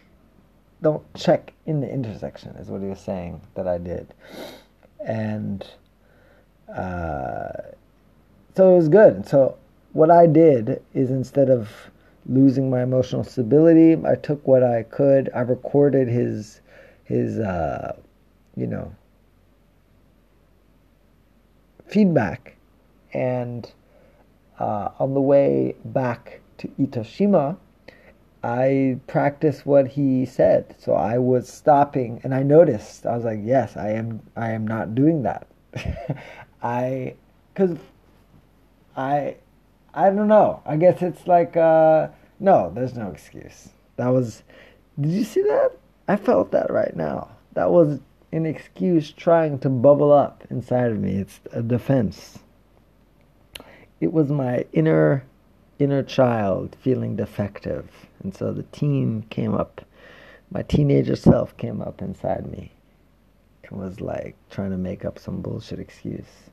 don't 0.82 1.02
check 1.14 1.52
in 1.66 1.80
the 1.80 1.90
intersection. 1.90 2.56
Is 2.56 2.68
what 2.68 2.80
he 2.80 2.88
was 2.88 3.00
saying 3.00 3.40
that 3.54 3.66
I 3.68 3.78
did, 3.78 4.14
and." 5.04 5.66
Uh, 6.74 7.50
so 8.54 8.72
it 8.72 8.76
was 8.76 8.88
good. 8.88 9.26
So 9.26 9.56
what 9.92 10.10
I 10.10 10.26
did 10.26 10.82
is 10.94 11.10
instead 11.10 11.50
of 11.50 11.70
losing 12.26 12.70
my 12.70 12.82
emotional 12.82 13.24
stability, 13.24 13.96
I 14.06 14.14
took 14.14 14.46
what 14.46 14.62
I 14.62 14.82
could. 14.84 15.30
I 15.34 15.40
recorded 15.40 16.08
his 16.08 16.60
his 17.04 17.38
uh, 17.38 17.96
you 18.60 18.66
know 18.66 18.94
feedback, 21.86 22.56
and 23.12 23.72
uh, 24.58 24.90
on 24.98 25.14
the 25.14 25.20
way 25.20 25.74
back 25.84 26.40
to 26.58 26.68
Itoshima, 26.78 27.56
I 28.44 28.98
practiced 29.06 29.66
what 29.66 29.88
he 29.88 30.24
said. 30.24 30.76
So 30.78 30.94
I 30.94 31.18
was 31.18 31.48
stopping, 31.48 32.20
and 32.22 32.34
I 32.34 32.42
noticed. 32.42 33.06
I 33.06 33.16
was 33.16 33.24
like, 33.24 33.40
"Yes, 33.42 33.76
I 33.76 33.90
am. 33.90 34.20
I 34.36 34.50
am 34.50 34.66
not 34.66 34.94
doing 34.94 35.22
that." 35.22 35.46
I, 36.62 37.14
because 37.52 37.78
I 38.96 39.36
I 39.94 40.10
don't 40.10 40.28
know. 40.28 40.62
I 40.64 40.76
guess 40.76 41.02
it's 41.02 41.26
like 41.26 41.56
uh 41.56 42.08
no, 42.38 42.70
there's 42.74 42.94
no 42.94 43.10
excuse. 43.10 43.70
That 43.96 44.08
was 44.08 44.42
Did 45.00 45.12
you 45.12 45.24
see 45.24 45.42
that? 45.42 45.72
I 46.08 46.16
felt 46.16 46.52
that 46.52 46.70
right 46.70 46.94
now. 46.94 47.30
That 47.54 47.70
was 47.70 48.00
an 48.32 48.46
excuse 48.46 49.10
trying 49.10 49.58
to 49.60 49.68
bubble 49.68 50.12
up 50.12 50.44
inside 50.50 50.92
of 50.92 50.98
me. 50.98 51.16
It's 51.16 51.40
a 51.52 51.62
defense. 51.62 52.38
It 54.00 54.12
was 54.12 54.30
my 54.30 54.64
inner 54.72 55.24
inner 55.78 56.02
child 56.02 56.76
feeling 56.80 57.16
defective. 57.16 57.88
And 58.22 58.34
so 58.34 58.52
the 58.52 58.64
teen 58.64 59.24
came 59.30 59.54
up. 59.54 59.80
My 60.50 60.62
teenager 60.62 61.16
self 61.16 61.56
came 61.56 61.80
up 61.80 62.02
inside 62.02 62.50
me. 62.50 62.72
It 63.64 63.72
was 63.72 64.00
like 64.00 64.36
trying 64.50 64.70
to 64.70 64.76
make 64.76 65.04
up 65.04 65.18
some 65.18 65.40
bullshit 65.40 65.78
excuse. 65.78 66.50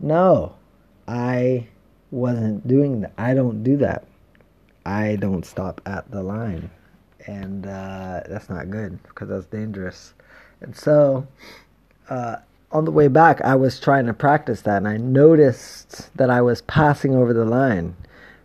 No, 0.00 0.54
I 1.06 1.68
wasn't 2.10 2.66
doing 2.66 3.02
that. 3.02 3.12
I 3.18 3.34
don't 3.34 3.62
do 3.62 3.76
that. 3.78 4.06
I 4.86 5.16
don't 5.16 5.44
stop 5.44 5.80
at 5.86 6.10
the 6.10 6.22
line. 6.22 6.70
And 7.26 7.66
uh, 7.66 8.22
that's 8.26 8.48
not 8.48 8.70
good 8.70 9.02
because 9.02 9.28
that's 9.28 9.46
dangerous. 9.46 10.14
And 10.60 10.76
so, 10.76 11.26
uh, 12.08 12.36
on 12.72 12.84
the 12.84 12.90
way 12.90 13.08
back, 13.08 13.40
I 13.40 13.56
was 13.56 13.80
trying 13.80 14.06
to 14.06 14.14
practice 14.14 14.62
that, 14.62 14.76
and 14.76 14.88
I 14.88 14.96
noticed 14.96 16.16
that 16.16 16.30
I 16.30 16.40
was 16.40 16.62
passing 16.62 17.14
over 17.14 17.32
the 17.32 17.44
line. 17.44 17.96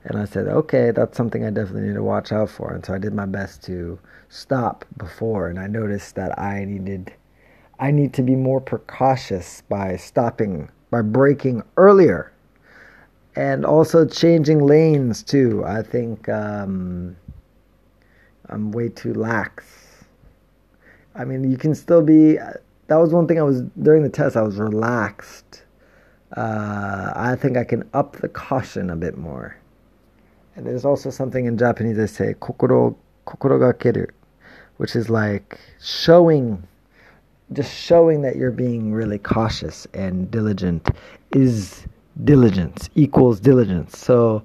And 0.03 0.19
I 0.19 0.25
said, 0.25 0.47
okay, 0.47 0.91
that's 0.91 1.17
something 1.17 1.43
I 1.43 1.49
definitely 1.49 1.89
need 1.89 1.95
to 1.95 2.03
watch 2.03 2.31
out 2.31 2.49
for. 2.49 2.73
And 2.73 2.85
so 2.85 2.93
I 2.93 2.99
did 2.99 3.13
my 3.13 3.25
best 3.25 3.63
to 3.63 3.99
stop 4.29 4.85
before, 4.97 5.47
and 5.47 5.59
I 5.59 5.67
noticed 5.67 6.15
that 6.15 6.37
I 6.39 6.65
needed, 6.65 7.13
I 7.79 7.91
need 7.91 8.13
to 8.13 8.21
be 8.21 8.35
more 8.35 8.61
precautious 8.61 9.61
by 9.61 9.95
stopping 9.97 10.69
by 10.91 11.01
braking 11.01 11.63
earlier 11.77 12.31
and 13.35 13.65
also 13.65 14.05
changing 14.05 14.59
lanes 14.59 15.23
too. 15.23 15.63
I 15.65 15.81
think 15.81 16.29
um, 16.29 17.15
I'm 18.47 18.71
way 18.71 18.89
too 18.89 19.13
lax. 19.13 19.84
I 21.15 21.25
mean, 21.25 21.49
you 21.49 21.57
can 21.57 21.73
still 21.73 22.01
be. 22.01 22.37
That 22.87 22.97
was 22.97 23.11
one 23.13 23.27
thing 23.27 23.39
I 23.39 23.43
was 23.43 23.61
during 23.81 24.03
the 24.03 24.09
test. 24.09 24.35
I 24.35 24.41
was 24.41 24.57
relaxed. 24.57 25.63
Uh, 26.35 27.13
I 27.15 27.35
think 27.35 27.57
I 27.57 27.63
can 27.63 27.87
up 27.93 28.17
the 28.17 28.27
caution 28.27 28.89
a 28.89 28.95
bit 28.95 29.17
more. 29.17 29.57
And 30.55 30.65
there's 30.65 30.85
also 30.85 31.09
something 31.09 31.45
in 31.45 31.57
Japanese 31.57 31.97
they 31.97 32.07
say 32.07 32.35
kokoro 32.39 32.95
kokoro 33.25 33.59
gakeru, 33.59 34.09
which 34.77 34.95
is 34.95 35.09
like 35.09 35.59
showing 35.81 36.67
just 37.53 37.73
showing 37.73 38.21
that 38.23 38.35
you're 38.35 38.51
being 38.51 38.91
really 38.91 39.19
cautious 39.19 39.85
and 39.93 40.31
diligent 40.31 40.89
is 41.31 41.85
diligence 42.23 42.89
equals 42.95 43.39
diligence. 43.39 43.97
So 43.97 44.43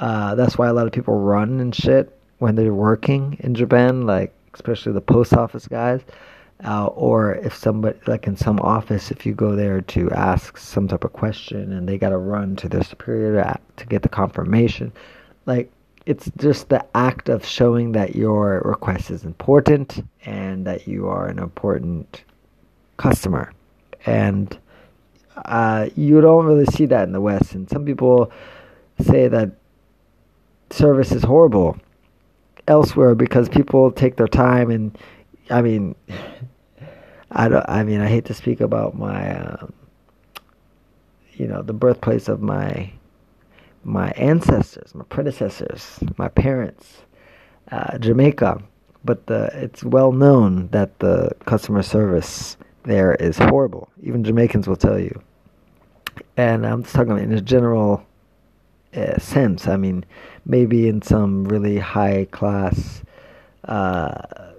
uh, 0.00 0.34
that's 0.34 0.58
why 0.58 0.68
a 0.68 0.72
lot 0.72 0.86
of 0.86 0.92
people 0.92 1.14
run 1.14 1.60
and 1.60 1.74
shit 1.74 2.18
when 2.38 2.56
they're 2.56 2.74
working 2.74 3.36
in 3.40 3.54
Japan, 3.54 4.06
like 4.06 4.34
especially 4.54 4.92
the 4.92 5.00
post 5.00 5.34
office 5.34 5.66
guys. 5.66 6.00
Uh, 6.64 6.86
or 6.86 7.34
if 7.36 7.54
somebody, 7.56 7.98
like 8.06 8.28
in 8.28 8.36
some 8.36 8.60
office, 8.60 9.10
if 9.10 9.26
you 9.26 9.34
go 9.34 9.56
there 9.56 9.80
to 9.80 10.08
ask 10.12 10.56
some 10.56 10.86
type 10.86 11.02
of 11.02 11.12
question 11.12 11.72
and 11.72 11.88
they 11.88 11.98
got 11.98 12.10
to 12.10 12.18
run 12.18 12.54
to 12.54 12.68
their 12.68 12.84
superior 12.84 13.42
to, 13.42 13.58
to 13.76 13.86
get 13.86 14.02
the 14.02 14.08
confirmation, 14.08 14.92
like 15.46 15.68
it's 16.06 16.30
just 16.36 16.68
the 16.68 16.84
act 16.94 17.28
of 17.28 17.44
showing 17.44 17.92
that 17.92 18.14
your 18.14 18.62
request 18.64 19.10
is 19.10 19.24
important 19.24 20.04
and 20.24 20.64
that 20.64 20.86
you 20.86 21.08
are 21.08 21.26
an 21.26 21.38
important 21.38 22.22
customer. 22.96 23.52
And 24.06 24.56
uh, 25.44 25.88
you 25.96 26.20
don't 26.20 26.44
really 26.44 26.66
see 26.66 26.86
that 26.86 27.04
in 27.04 27.12
the 27.12 27.20
West. 27.20 27.54
And 27.54 27.68
some 27.68 27.84
people 27.84 28.30
say 29.00 29.28
that 29.28 29.50
service 30.70 31.12
is 31.12 31.22
horrible 31.22 31.76
elsewhere 32.68 33.14
because 33.14 33.48
people 33.48 33.90
take 33.90 34.16
their 34.16 34.28
time 34.28 34.70
and 34.70 34.96
I 35.50 35.62
mean 35.62 35.94
I 37.32 37.48
don't 37.48 37.64
I 37.68 37.82
mean 37.82 38.00
I 38.00 38.08
hate 38.08 38.26
to 38.26 38.34
speak 38.34 38.60
about 38.60 38.96
my 38.96 39.38
um, 39.40 39.72
you 41.32 41.46
know 41.46 41.62
the 41.62 41.72
birthplace 41.72 42.28
of 42.28 42.40
my 42.40 42.92
my 43.84 44.10
ancestors 44.12 44.94
my 44.94 45.04
predecessors 45.04 45.98
my 46.18 46.28
parents 46.28 47.02
uh, 47.70 47.98
Jamaica 47.98 48.62
but 49.04 49.26
the 49.26 49.50
it's 49.54 49.82
well 49.82 50.12
known 50.12 50.68
that 50.68 50.98
the 51.00 51.30
customer 51.46 51.82
service 51.82 52.56
there 52.84 53.14
is 53.14 53.38
horrible. 53.38 53.88
Even 54.02 54.24
Jamaicans 54.24 54.66
will 54.66 54.76
tell 54.76 54.98
you. 54.98 55.22
And 56.36 56.66
I'm 56.66 56.82
just 56.82 56.94
talking 56.94 57.18
in 57.18 57.32
a 57.32 57.40
general 57.40 58.04
uh, 58.96 59.18
sense. 59.18 59.66
I 59.68 59.76
mean, 59.76 60.04
maybe 60.44 60.88
in 60.88 61.02
some 61.02 61.44
really 61.44 61.78
high 61.78 62.26
class 62.30 63.02
uh, 63.64 64.52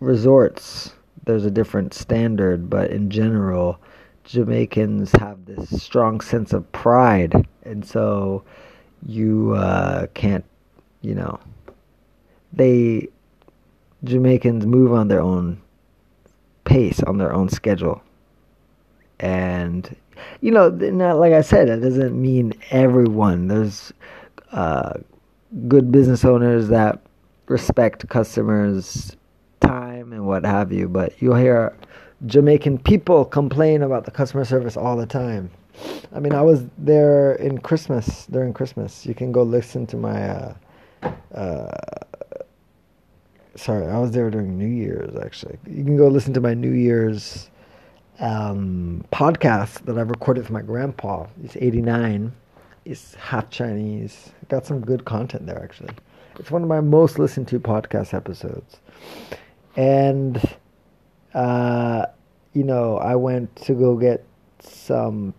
resorts, 0.00 0.94
there's 1.24 1.44
a 1.44 1.50
different 1.50 1.94
standard, 1.94 2.70
but 2.70 2.90
in 2.90 3.10
general, 3.10 3.78
Jamaicans 4.24 5.12
have 5.12 5.44
this 5.46 5.82
strong 5.82 6.20
sense 6.20 6.52
of 6.52 6.70
pride, 6.72 7.46
and 7.64 7.84
so 7.84 8.44
you 9.06 9.54
uh, 9.54 10.06
can't, 10.14 10.44
you 11.02 11.14
know, 11.14 11.38
they 12.52 13.08
Jamaicans 14.04 14.66
move 14.66 14.92
on 14.92 15.08
their 15.08 15.20
own 15.20 15.60
pace 16.64 17.02
on 17.02 17.18
their 17.18 17.32
own 17.32 17.48
schedule. 17.48 18.02
And 19.18 19.94
you 20.40 20.50
know, 20.50 20.68
like 20.68 21.32
I 21.32 21.40
said, 21.42 21.68
it 21.68 21.80
doesn't 21.80 22.20
mean 22.20 22.54
everyone. 22.70 23.48
There's 23.48 23.92
uh, 24.52 24.94
good 25.68 25.90
business 25.92 26.24
owners 26.24 26.68
that 26.68 27.00
respect 27.46 28.08
customers' 28.08 29.16
time 29.60 30.12
and 30.12 30.26
what 30.26 30.44
have 30.44 30.72
you, 30.72 30.88
but 30.88 31.20
you'll 31.20 31.36
hear 31.36 31.76
Jamaican 32.26 32.78
people 32.78 33.24
complain 33.24 33.82
about 33.82 34.04
the 34.04 34.10
customer 34.10 34.44
service 34.44 34.76
all 34.76 34.96
the 34.96 35.06
time. 35.06 35.50
I 36.14 36.20
mean, 36.20 36.34
I 36.34 36.42
was 36.42 36.64
there 36.78 37.34
in 37.34 37.58
Christmas 37.58 38.26
during 38.26 38.52
Christmas. 38.52 39.06
You 39.06 39.14
can 39.14 39.32
go 39.32 39.42
listen 39.42 39.86
to 39.86 39.96
my 39.96 40.28
uh, 40.28 40.54
uh, 41.34 41.76
sorry, 43.56 43.86
I 43.86 43.98
was 43.98 44.10
there 44.10 44.30
during 44.30 44.58
New 44.58 44.66
Year's 44.66 45.14
actually. 45.16 45.58
You 45.66 45.84
can 45.84 45.96
go 45.96 46.08
listen 46.08 46.32
to 46.34 46.40
my 46.40 46.54
New 46.54 46.72
Year's 46.72 47.50
um, 48.20 49.04
podcast 49.12 49.84
that 49.86 49.98
I 49.98 50.02
recorded 50.02 50.46
for 50.46 50.52
my 50.52 50.62
grandpa. 50.62 51.26
He's 51.40 51.56
89. 51.56 52.32
He's 52.84 53.14
half 53.14 53.50
Chinese. 53.50 54.30
Got 54.48 54.66
some 54.66 54.80
good 54.80 55.04
content 55.04 55.46
there 55.46 55.62
actually. 55.62 55.94
It's 56.38 56.50
one 56.50 56.62
of 56.62 56.68
my 56.68 56.80
most 56.80 57.18
listened 57.18 57.48
to 57.48 57.60
podcast 57.60 58.14
episodes. 58.14 58.78
And 59.76 60.40
uh, 61.34 62.06
you 62.52 62.64
know, 62.64 62.98
I 62.98 63.14
went 63.16 63.54
to 63.56 63.74
go 63.74 63.96
get 63.96 64.24
some 64.60 65.34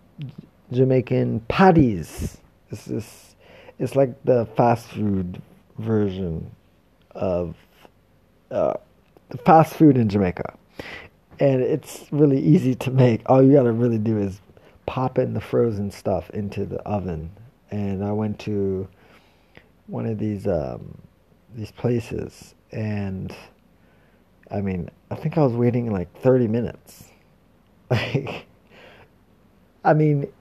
Jamaican 0.71 1.41
patties. 1.41 2.37
This 2.69 3.35
it's 3.79 3.95
like 3.95 4.23
the 4.23 4.45
fast 4.55 4.87
food 4.89 5.41
version 5.79 6.49
of 7.11 7.55
uh, 8.51 8.73
fast 9.43 9.73
food 9.73 9.97
in 9.97 10.07
Jamaica, 10.07 10.53
and 11.41 11.63
it's 11.63 12.05
really 12.11 12.39
easy 12.39 12.75
to 12.75 12.91
make. 12.91 13.23
All 13.25 13.41
you 13.41 13.53
gotta 13.53 13.71
really 13.71 13.97
do 13.97 14.17
is 14.19 14.39
pop 14.85 15.17
in 15.17 15.33
the 15.33 15.41
frozen 15.41 15.89
stuff 15.89 16.29
into 16.29 16.65
the 16.65 16.77
oven. 16.81 17.31
And 17.71 18.05
I 18.05 18.11
went 18.11 18.37
to 18.41 18.87
one 19.87 20.05
of 20.05 20.19
these 20.19 20.45
um, 20.45 21.01
these 21.55 21.71
places, 21.71 22.53
and 22.71 23.35
I 24.51 24.61
mean, 24.61 24.89
I 25.09 25.15
think 25.15 25.37
I 25.37 25.41
was 25.41 25.53
waiting 25.53 25.91
like 25.91 26.15
thirty 26.21 26.47
minutes. 26.47 27.05
Like, 27.91 28.45
I 29.83 29.93
mean, 29.93 30.31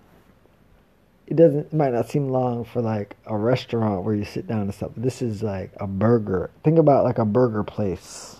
it 1.26 1.34
doesn't 1.34 1.66
it 1.66 1.72
might 1.72 1.92
not 1.92 2.08
seem 2.08 2.28
long 2.28 2.64
for 2.64 2.80
like 2.80 3.16
a 3.26 3.36
restaurant 3.36 4.04
where 4.04 4.14
you 4.14 4.24
sit 4.24 4.46
down 4.46 4.60
and 4.60 4.74
stuff. 4.74 4.92
This 4.96 5.20
is 5.20 5.42
like 5.42 5.72
a 5.78 5.88
burger. 5.88 6.50
Think 6.62 6.78
about 6.78 7.02
like 7.02 7.18
a 7.18 7.24
burger 7.24 7.64
place. 7.64 8.39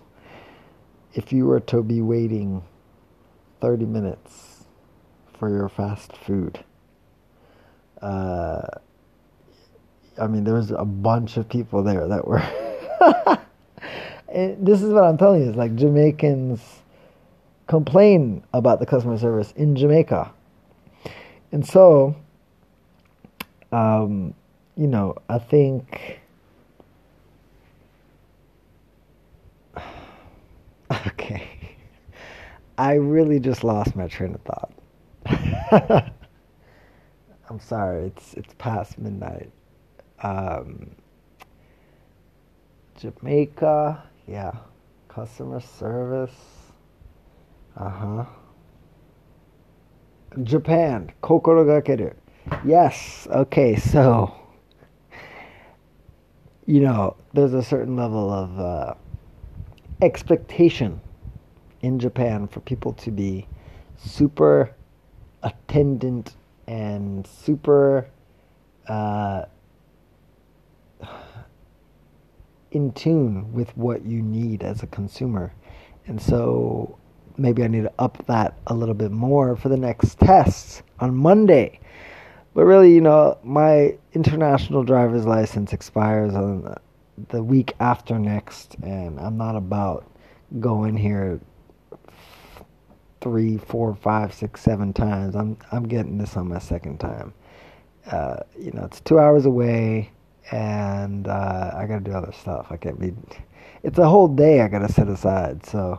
If 1.14 1.32
you 1.32 1.46
were 1.46 1.60
to 1.60 1.82
be 1.82 2.00
waiting 2.00 2.62
30 3.60 3.86
minutes 3.86 4.64
for 5.38 5.48
your 5.48 5.68
fast 5.68 6.16
food. 6.16 6.62
Uh, 8.00 8.62
I 10.20 10.26
mean, 10.26 10.44
there 10.44 10.54
was 10.54 10.70
a 10.70 10.84
bunch 10.84 11.36
of 11.36 11.48
people 11.48 11.82
there 11.82 12.06
that 12.06 12.26
were. 12.26 12.42
this 14.58 14.82
is 14.82 14.92
what 14.92 15.04
I'm 15.04 15.18
telling 15.18 15.42
you. 15.42 15.48
It's 15.48 15.56
like 15.56 15.74
Jamaicans 15.74 16.60
complain 17.66 18.42
about 18.52 18.80
the 18.80 18.86
customer 18.86 19.16
service 19.18 19.52
in 19.56 19.76
Jamaica. 19.76 20.32
And 21.52 21.66
so, 21.66 22.14
um, 23.72 24.34
you 24.76 24.86
know, 24.86 25.16
I 25.28 25.38
think. 25.38 26.20
Okay. 31.06 31.76
I 32.76 32.94
really 32.94 33.40
just 33.40 33.62
lost 33.62 33.94
my 33.94 34.06
train 34.08 34.34
of 34.34 34.40
thought. 34.42 34.72
I'm 37.48 37.60
sorry, 37.60 38.06
it's 38.06 38.34
it's 38.34 38.54
past 38.58 38.98
midnight. 38.98 39.50
Um, 40.22 40.90
Jamaica, 42.96 44.02
yeah. 44.26 44.52
Customer 45.08 45.60
service. 45.60 46.34
Uh 47.76 47.90
huh. 47.90 48.24
Japan, 50.42 51.12
kokoro 51.20 51.64
gakeru. 51.64 52.14
Yes. 52.64 53.26
Okay. 53.30 53.76
So, 53.76 54.34
you 56.66 56.80
know, 56.80 57.16
there's 57.34 57.52
a 57.54 57.62
certain 57.62 57.96
level 57.96 58.30
of 58.32 58.58
uh, 58.58 58.94
expectation 60.02 61.00
in 61.82 61.98
Japan 61.98 62.46
for 62.48 62.60
people 62.60 62.92
to 62.94 63.10
be 63.10 63.46
super 63.96 64.74
attendant 65.42 66.36
and 66.66 67.26
super 67.26 68.08
uh, 68.86 69.44
in 72.70 72.92
tune 72.92 73.52
with 73.52 73.76
what 73.76 74.04
you 74.04 74.22
need 74.22 74.62
as 74.62 74.82
a 74.82 74.86
consumer. 74.86 75.52
And 76.06 76.20
so 76.20 76.98
maybe 77.36 77.64
I 77.64 77.68
need 77.68 77.82
to 77.82 77.92
up 77.98 78.24
that 78.26 78.54
a 78.66 78.74
little 78.74 78.94
bit 78.94 79.10
more 79.10 79.56
for 79.56 79.68
the 79.68 79.76
next 79.76 80.18
tests 80.18 80.82
on 81.00 81.16
Monday. 81.16 81.80
But 82.54 82.64
really, 82.64 82.92
you 82.92 83.00
know, 83.00 83.38
my 83.42 83.96
international 84.12 84.82
driver's 84.82 85.24
license 85.24 85.72
expires 85.72 86.34
on 86.34 86.76
the 87.28 87.42
week 87.42 87.74
after 87.80 88.18
next, 88.18 88.76
and 88.82 89.20
I'm 89.20 89.36
not 89.36 89.56
about 89.56 90.10
going 90.58 90.96
here 90.96 91.40
three, 93.20 93.58
four, 93.58 93.94
five, 93.94 94.32
six, 94.32 94.60
seven 94.60 94.92
times. 94.92 95.36
I'm 95.36 95.56
I'm 95.72 95.86
getting 95.86 96.18
this 96.18 96.36
on 96.36 96.48
my 96.48 96.58
second 96.58 96.98
time. 96.98 97.32
Uh, 98.10 98.36
you 98.58 98.72
know, 98.72 98.84
it's 98.84 99.00
two 99.00 99.18
hours 99.18 99.46
away, 99.46 100.10
and 100.50 101.28
uh, 101.28 101.72
I 101.74 101.86
got 101.86 102.04
to 102.04 102.10
do 102.10 102.12
other 102.12 102.32
stuff. 102.32 102.66
I 102.70 102.76
can't 102.76 102.98
be. 102.98 103.12
It's 103.82 103.98
a 103.98 104.08
whole 104.08 104.28
day 104.28 104.62
I 104.62 104.68
got 104.68 104.80
to 104.80 104.92
set 104.92 105.08
aside. 105.08 105.64
So 105.64 105.98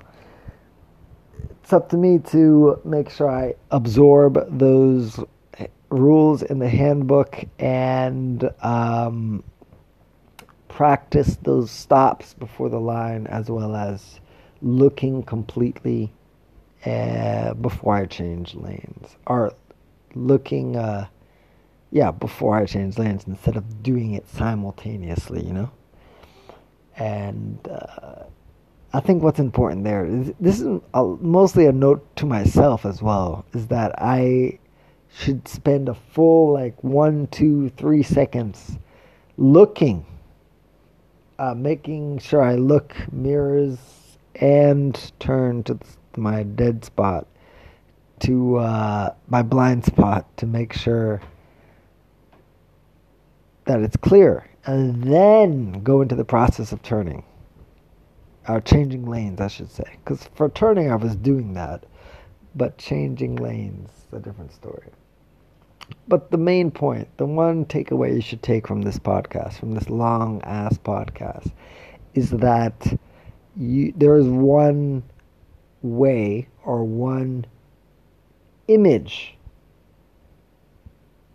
it's 1.62 1.74
up 1.74 1.90
to 1.90 1.98
me 1.98 2.20
to 2.32 2.80
make 2.84 3.10
sure 3.10 3.30
I 3.30 3.56
absorb 3.72 4.58
those 4.58 5.20
rules 5.92 6.42
in 6.42 6.60
the 6.60 6.70
handbook 6.70 7.44
and 7.60 8.50
um, 8.62 9.44
practice 10.72 11.38
those 11.44 11.70
stops 11.70 12.34
before 12.34 12.70
the 12.70 12.80
line 12.80 13.28
as 13.28 13.50
well 13.50 13.76
as 13.76 14.22
looking 14.62 15.22
completely 15.22 16.14
uh, 16.86 17.54
before 17.56 17.96
I 17.96 18.06
change 18.06 18.56
lanes 18.56 19.18
or 19.28 19.54
looking 20.16 20.78
uh, 20.78 21.08
yeah 21.92 22.12
before 22.12 22.56
I 22.56 22.66
change 22.66 22.98
lanes 22.98 23.26
instead 23.28 23.58
of 23.58 23.84
doing 23.84 24.14
it 24.14 24.28
simultaneously 24.30 25.46
you 25.46 25.54
know? 25.54 25.72
And 26.96 27.60
uh, 27.68 28.24
I 28.94 29.02
think 29.02 29.24
what's 29.24 29.40
important 29.40 29.84
there 29.84 30.06
is 30.06 30.32
this 30.40 30.62
is 30.62 30.80
a, 30.94 31.04
mostly 31.20 31.66
a 31.66 31.74
note 31.74 32.16
to 32.16 32.26
myself 32.26 32.86
as 32.86 33.02
well 33.02 33.46
is 33.54 33.68
that 33.68 33.94
I 33.98 34.58
should 35.14 35.50
spend 35.50 35.90
a 35.90 35.94
full 35.94 36.54
like 36.54 36.82
one 36.82 37.28
two 37.28 37.70
three 37.72 38.04
seconds 38.04 38.78
looking 39.38 40.06
uh, 41.42 41.56
making 41.56 42.20
sure 42.20 42.44
I 42.44 42.54
look 42.54 42.94
mirrors 43.12 43.80
and 44.36 45.12
turn 45.20 45.64
to 45.64 45.80
my 46.16 46.44
dead 46.44 46.86
spot 46.86 47.26
to 48.20 48.58
uh, 48.58 49.16
my 49.28 49.42
blind 49.42 49.84
spot 49.84 50.38
to 50.38 50.46
make 50.46 50.72
sure 50.72 51.20
that 53.66 53.80
it's 53.82 53.98
clear 53.98 54.48
and 54.68 55.04
then 55.04 55.82
go 55.82 56.02
into 56.02 56.14
the 56.14 56.24
process 56.24 56.72
of 56.72 56.84
turning 56.84 57.24
or 58.48 58.62
changing 58.62 59.06
lanes, 59.06 59.42
I 59.42 59.48
should 59.48 59.72
say. 59.72 59.98
Because 60.04 60.30
for 60.36 60.48
turning, 60.50 60.92
I 60.92 60.96
was 60.96 61.16
doing 61.16 61.56
that, 61.56 61.86
but 62.54 62.78
changing 62.78 63.38
lanes 63.38 63.90
a 64.12 64.20
different 64.20 64.54
story. 64.54 64.90
But 66.08 66.32
the 66.32 66.38
main 66.38 66.72
point, 66.72 67.08
the 67.18 67.26
one 67.26 67.66
takeaway 67.66 68.16
you 68.16 68.22
should 68.22 68.44
take 68.44 68.68
from 68.68 68.82
this 68.82 69.00
podcast, 69.00 69.54
from 69.60 69.74
this 69.74 69.90
long 69.90 70.42
ass 70.44 70.78
podcast, 70.78 71.52
is 72.14 72.32
that 72.32 72.98
you 73.56 73.94
there 73.96 74.18
is 74.18 74.28
one 74.28 75.04
way 75.82 76.48
or 76.64 76.84
one 76.84 77.46
image 78.68 79.36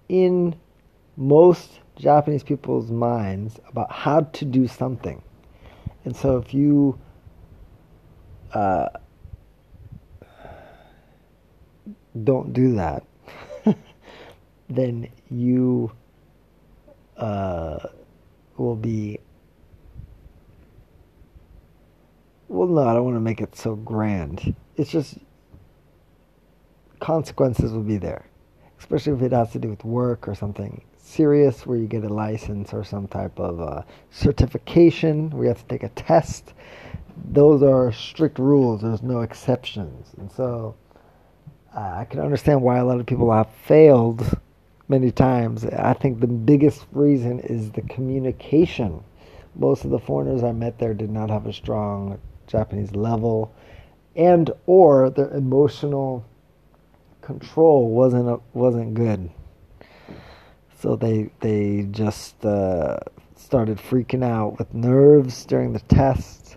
in 0.09 0.55
most 1.17 1.81
Japanese 1.97 2.43
people's 2.43 2.91
minds 2.91 3.59
about 3.69 3.91
how 3.91 4.21
to 4.21 4.45
do 4.45 4.67
something. 4.67 5.23
And 6.05 6.15
so 6.15 6.37
if 6.37 6.55
you 6.55 6.99
uh, 8.53 8.89
don't 12.23 12.53
do 12.53 12.75
that, 12.75 13.05
then 14.69 15.09
you 15.31 15.93
uh, 17.17 17.79
will 18.57 18.77
be. 18.77 19.19
Well, 22.49 22.69
no, 22.69 22.89
I 22.89 22.95
don't 22.95 23.05
want 23.05 23.17
to 23.17 23.21
make 23.21 23.41
it 23.41 23.57
so 23.57 23.75
grand. 23.75 24.55
It's 24.77 24.91
just 24.91 25.19
consequences 27.01 27.73
will 27.73 27.83
be 27.83 27.99
there, 27.99 28.27
especially 28.79 29.15
if 29.15 29.23
it 29.23 29.33
has 29.33 29.51
to 29.53 29.59
do 29.59 29.69
with 29.69 29.85
work 29.85 30.29
or 30.29 30.35
something 30.35 30.83
serious 30.97 31.67
where 31.67 31.79
you 31.79 31.87
get 31.87 32.05
a 32.05 32.09
license 32.09 32.73
or 32.73 32.85
some 32.85 33.07
type 33.09 33.39
of 33.39 33.61
uh, 33.61 33.83
certification 34.11 35.31
where 35.31 35.45
you 35.45 35.49
have 35.49 35.61
to 35.61 35.69
take 35.69 35.83
a 35.83 35.89
test. 35.91 36.53
Those 37.31 37.63
are 37.63 37.93
strict 37.93 38.39
rules. 38.39 38.83
There's 38.83 39.03
no 39.03 39.21
exceptions. 39.21 40.09
And 40.19 40.31
so 40.31 40.75
uh, 41.75 41.95
I 41.99 42.05
can 42.05 42.21
understand 42.21 42.63
why 42.63 42.79
a 42.79 42.85
lot 42.85 43.01
of 43.01 43.07
people 43.07 43.33
have 43.33 43.49
failed 43.65 44.39
many 44.89 45.11
times. 45.11 45.65
I 45.65 45.95
think 45.95 46.21
the 46.21 46.27
biggest 46.27 46.87
reason 46.93 47.41
is 47.41 47.73
the 47.73 47.83
communication. 47.83 49.03
Most 49.55 49.85
of 49.85 49.91
the 49.91 49.99
foreigners 49.99 50.45
I 50.45 50.53
met 50.53 50.79
there 50.79 50.95
did 50.95 51.11
not 51.11 51.31
have 51.31 51.47
a 51.47 51.53
strong 51.53 52.19
Japanese 52.47 52.95
level 52.95 53.53
and 54.17 54.51
or 54.67 55.11
their 55.11 55.31
emotional 55.31 56.25
control 57.21 57.91
wasn't 57.91 58.41
wasn't 58.55 58.95
good. 58.95 59.31
So 60.81 60.97
they 60.97 61.31
they 61.41 61.87
just 61.91 62.45
uh, 62.45 62.99
started 63.37 63.79
freaking 63.79 64.25
out 64.25 64.59
with 64.59 64.73
nerves 64.73 65.45
during 65.45 65.73
the 65.73 65.81
test, 65.81 66.57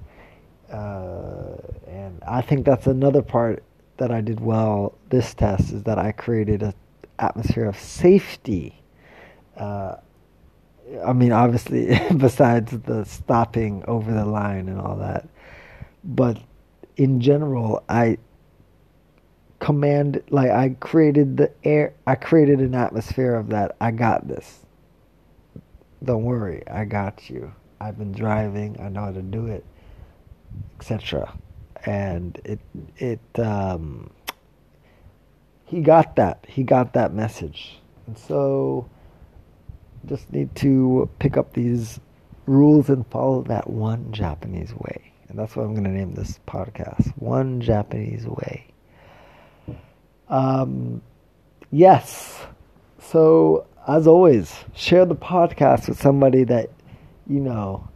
uh, 0.72 1.58
and 1.88 2.22
I 2.26 2.42
think 2.42 2.66
that's 2.66 2.88
another 2.88 3.22
part 3.22 3.64
that 3.98 4.12
I 4.12 4.22
did 4.22 4.40
well 4.40 4.98
this 5.10 5.34
test 5.34 5.74
is 5.74 5.84
that 5.84 5.98
I 5.98 6.14
created 6.14 6.64
an 6.64 6.74
atmosphere 7.20 7.66
of 7.66 7.78
safety. 7.78 8.82
Uh, 9.56 9.96
I 11.06 11.14
mean, 11.14 11.32
obviously, 11.32 12.00
besides 12.18 12.72
the 12.72 13.04
stopping 13.06 13.84
over 13.88 14.12
the 14.12 14.26
line 14.26 14.70
and 14.70 14.80
all 14.80 14.96
that, 14.98 15.28
but 16.04 16.40
in 16.98 17.22
general, 17.22 17.84
I 17.88 18.18
command 19.60 20.24
like 20.30 20.50
I 20.50 20.70
created 20.80 21.36
the 21.36 21.52
air 21.66 21.94
I 22.08 22.16
created 22.16 22.60
an 22.60 22.74
atmosphere 22.74 23.36
of 23.36 23.50
that 23.50 23.76
I 23.82 23.92
got 23.92 24.28
this. 24.28 24.66
Don't 26.04 26.24
worry, 26.24 26.64
I 26.68 26.86
got 26.86 27.30
you. 27.30 27.54
I've 27.82 27.98
been 27.98 28.14
driving. 28.14 28.80
I 28.80 28.90
know 28.90 29.02
how 29.02 29.12
to 29.12 29.22
do 29.22 29.48
it, 29.48 29.66
etc. 30.80 31.38
And 31.86 32.40
it 32.46 32.60
it 32.98 33.40
um, 33.40 34.10
he 35.70 35.82
got 35.82 36.16
that. 36.16 36.46
He 36.48 36.64
got 36.64 36.94
that 36.94 37.14
message, 37.14 37.80
and 38.08 38.18
so 38.18 38.90
just 40.06 40.32
need 40.34 40.56
to 40.56 41.10
pick 41.20 41.38
up 41.38 41.54
these 41.54 42.00
rules 42.48 42.90
and 42.90 43.06
follow 43.08 43.44
that 43.44 43.70
one 43.70 44.12
Japanese 44.12 44.74
way. 44.74 45.14
And 45.28 45.38
that's 45.38 45.56
what 45.56 45.64
I'm 45.64 45.74
going 45.74 45.84
to 45.84 45.92
name 45.92 46.16
this 46.16 46.40
podcast 46.48 47.10
One 47.18 47.62
Japanese 47.62 48.26
Way. 48.26 48.66
Um, 50.28 51.04
yes. 51.70 52.40
So, 53.00 53.68
as 53.88 54.08
always, 54.08 54.56
share 54.74 55.06
the 55.06 55.16
podcast 55.16 55.88
with 55.88 56.02
somebody 56.02 56.44
that, 56.46 56.72
you 57.28 57.40
know, 57.40 57.88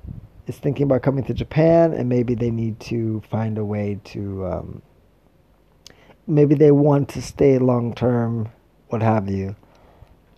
is 0.45 0.57
thinking 0.57 0.83
about 0.83 1.01
coming 1.01 1.23
to 1.23 1.33
Japan 1.33 1.93
and 1.93 2.07
maybe 2.07 2.35
they 2.35 2.51
need 2.51 2.79
to 2.81 3.21
find 3.31 3.57
a 3.57 3.65
way 3.65 3.99
to, 4.03 4.45
um, 4.45 4.81
maybe 6.27 6.55
they 6.55 6.71
want 6.71 7.09
to 7.09 7.21
stay 7.21 7.57
long 7.57 7.93
term, 7.93 8.49
what 8.89 9.01
have 9.01 9.29
you. 9.29 9.55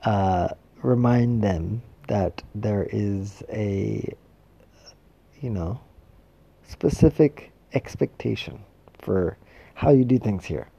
Uh, 0.03 0.49
remind 0.81 1.41
them 1.41 1.81
that 2.07 2.43
there 2.53 2.87
is 2.91 3.43
a, 3.49 4.07
you 5.41 5.49
know, 5.49 5.79
specific 6.67 7.51
expectation 7.73 8.63
for 8.99 9.37
how 9.73 9.89
you 9.89 10.05
do 10.05 10.19
things 10.19 10.45
here. 10.45 10.69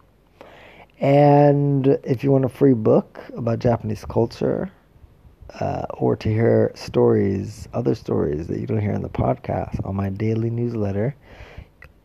And 1.01 1.87
if 2.05 2.25
you 2.25 2.31
want 2.31 2.45
a 2.45 2.49
free 2.49 2.75
book 2.75 3.21
about 3.37 3.59
Japanese 3.59 4.05
culture, 4.05 4.71
uh, 5.61 5.87
or 5.95 6.16
to 6.16 6.29
hear 6.29 6.73
stories, 6.75 7.69
other 7.73 7.95
stories 7.95 8.47
that 8.49 8.61
you 8.61 8.66
don't 8.66 8.81
hear 8.81 8.92
in 8.92 9.03
the 9.03 9.09
podcast 9.09 9.85
on 9.87 9.95
my 9.95 10.09
daily 10.11 10.51
newsletter, 10.51 11.14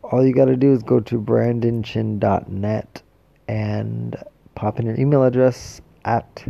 all 0.02 0.24
you 0.24 0.34
got 0.34 0.46
to 0.46 0.56
do 0.56 0.72
is 0.72 0.82
go 0.82 1.00
to 1.00 1.20
brandonchin.net 1.20 3.02
and 3.48 4.16
pop 4.54 4.78
in 4.80 4.86
your 4.86 4.98
email 4.98 5.24
address 5.24 5.80
at 6.04 6.44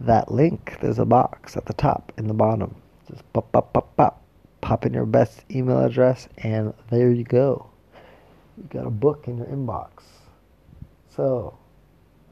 that 0.00 0.32
link. 0.32 0.78
There's 0.80 0.98
a 0.98 1.04
box 1.04 1.56
at 1.56 1.66
the 1.66 1.74
top 1.74 2.12
in 2.16 2.26
the 2.26 2.34
bottom. 2.34 2.74
Just 3.08 3.30
pop, 3.32 3.50
pop, 3.52 3.72
pop, 3.72 3.96
pop. 3.96 4.22
Pop 4.60 4.84
in 4.84 4.92
your 4.92 5.06
best 5.06 5.42
email 5.50 5.82
address, 5.82 6.28
and 6.38 6.74
there 6.90 7.10
you 7.10 7.24
go. 7.24 7.70
You 8.58 8.64
got 8.68 8.86
a 8.86 8.90
book 8.90 9.24
in 9.26 9.38
your 9.38 9.46
inbox. 9.46 10.02
So, 11.16 11.56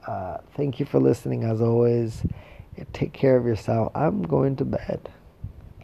uh, 0.06 0.38
thank 0.54 0.78
you 0.78 0.84
for 0.84 1.00
listening 1.00 1.44
as 1.44 1.62
always. 1.62 2.22
Take 2.92 3.14
care 3.14 3.36
of 3.36 3.46
yourself. 3.46 3.90
I'm 3.94 4.22
going 4.22 4.56
to 4.56 4.64
bed. 4.66 5.08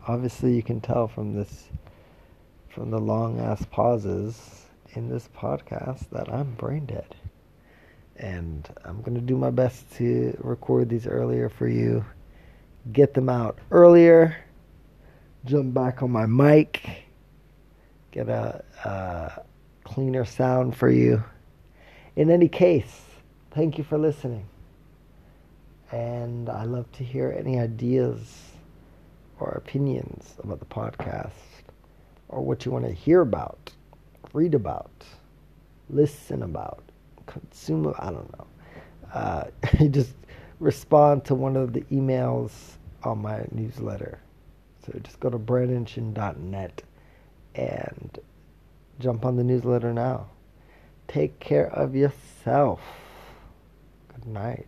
Obviously, 0.06 0.54
you 0.54 0.62
can 0.62 0.80
tell 0.82 1.08
from 1.08 1.34
this, 1.34 1.68
from 2.74 2.90
the 2.90 2.98
long 2.98 3.38
ass 3.38 3.64
pauses 3.70 4.66
in 4.94 5.08
this 5.08 5.28
podcast, 5.36 6.10
that 6.10 6.28
I'm 6.28 6.54
brain 6.54 6.86
dead. 6.86 7.14
And 8.16 8.68
I'm 8.84 9.00
going 9.02 9.14
to 9.14 9.20
do 9.20 9.36
my 9.36 9.50
best 9.50 9.92
to 9.96 10.36
record 10.40 10.88
these 10.88 11.06
earlier 11.06 11.48
for 11.48 11.68
you, 11.68 12.04
get 12.92 13.14
them 13.14 13.28
out 13.28 13.58
earlier, 13.70 14.36
jump 15.44 15.72
back 15.72 16.02
on 16.02 16.10
my 16.10 16.26
mic, 16.26 17.04
get 18.10 18.28
a, 18.28 18.64
a 18.84 19.42
cleaner 19.84 20.24
sound 20.24 20.76
for 20.76 20.90
you. 20.90 21.22
In 22.16 22.28
any 22.28 22.48
case, 22.48 23.02
thank 23.52 23.78
you 23.78 23.84
for 23.84 23.98
listening. 23.98 24.46
And 25.92 26.48
I 26.48 26.64
love 26.64 26.90
to 26.92 27.04
hear 27.04 27.34
any 27.38 27.60
ideas 27.60 28.50
or 29.38 29.50
opinions 29.50 30.34
about 30.42 30.58
the 30.58 30.66
podcast 30.66 31.53
or 32.34 32.42
what 32.42 32.64
you 32.66 32.72
want 32.72 32.84
to 32.84 32.92
hear 32.92 33.20
about, 33.20 33.70
read 34.32 34.54
about, 34.54 34.90
listen 35.88 36.42
about, 36.42 36.82
consume. 37.26 37.94
I 37.98 38.10
don't 38.10 38.38
know. 38.38 38.46
Uh, 39.12 39.44
you 39.80 39.88
just 39.88 40.14
respond 40.58 41.24
to 41.26 41.34
one 41.36 41.56
of 41.56 41.72
the 41.72 41.82
emails 41.82 42.50
on 43.04 43.22
my 43.22 43.46
newsletter. 43.52 44.18
So 44.84 44.98
just 45.02 45.20
go 45.20 45.30
to 45.30 45.38
brandonchin.net 45.38 46.82
and 47.54 48.18
jump 48.98 49.24
on 49.24 49.36
the 49.36 49.44
newsletter 49.44 49.92
now. 49.92 50.26
Take 51.06 51.38
care 51.38 51.68
of 51.68 51.94
yourself. 51.94 52.80
Good 54.12 54.26
night. 54.26 54.66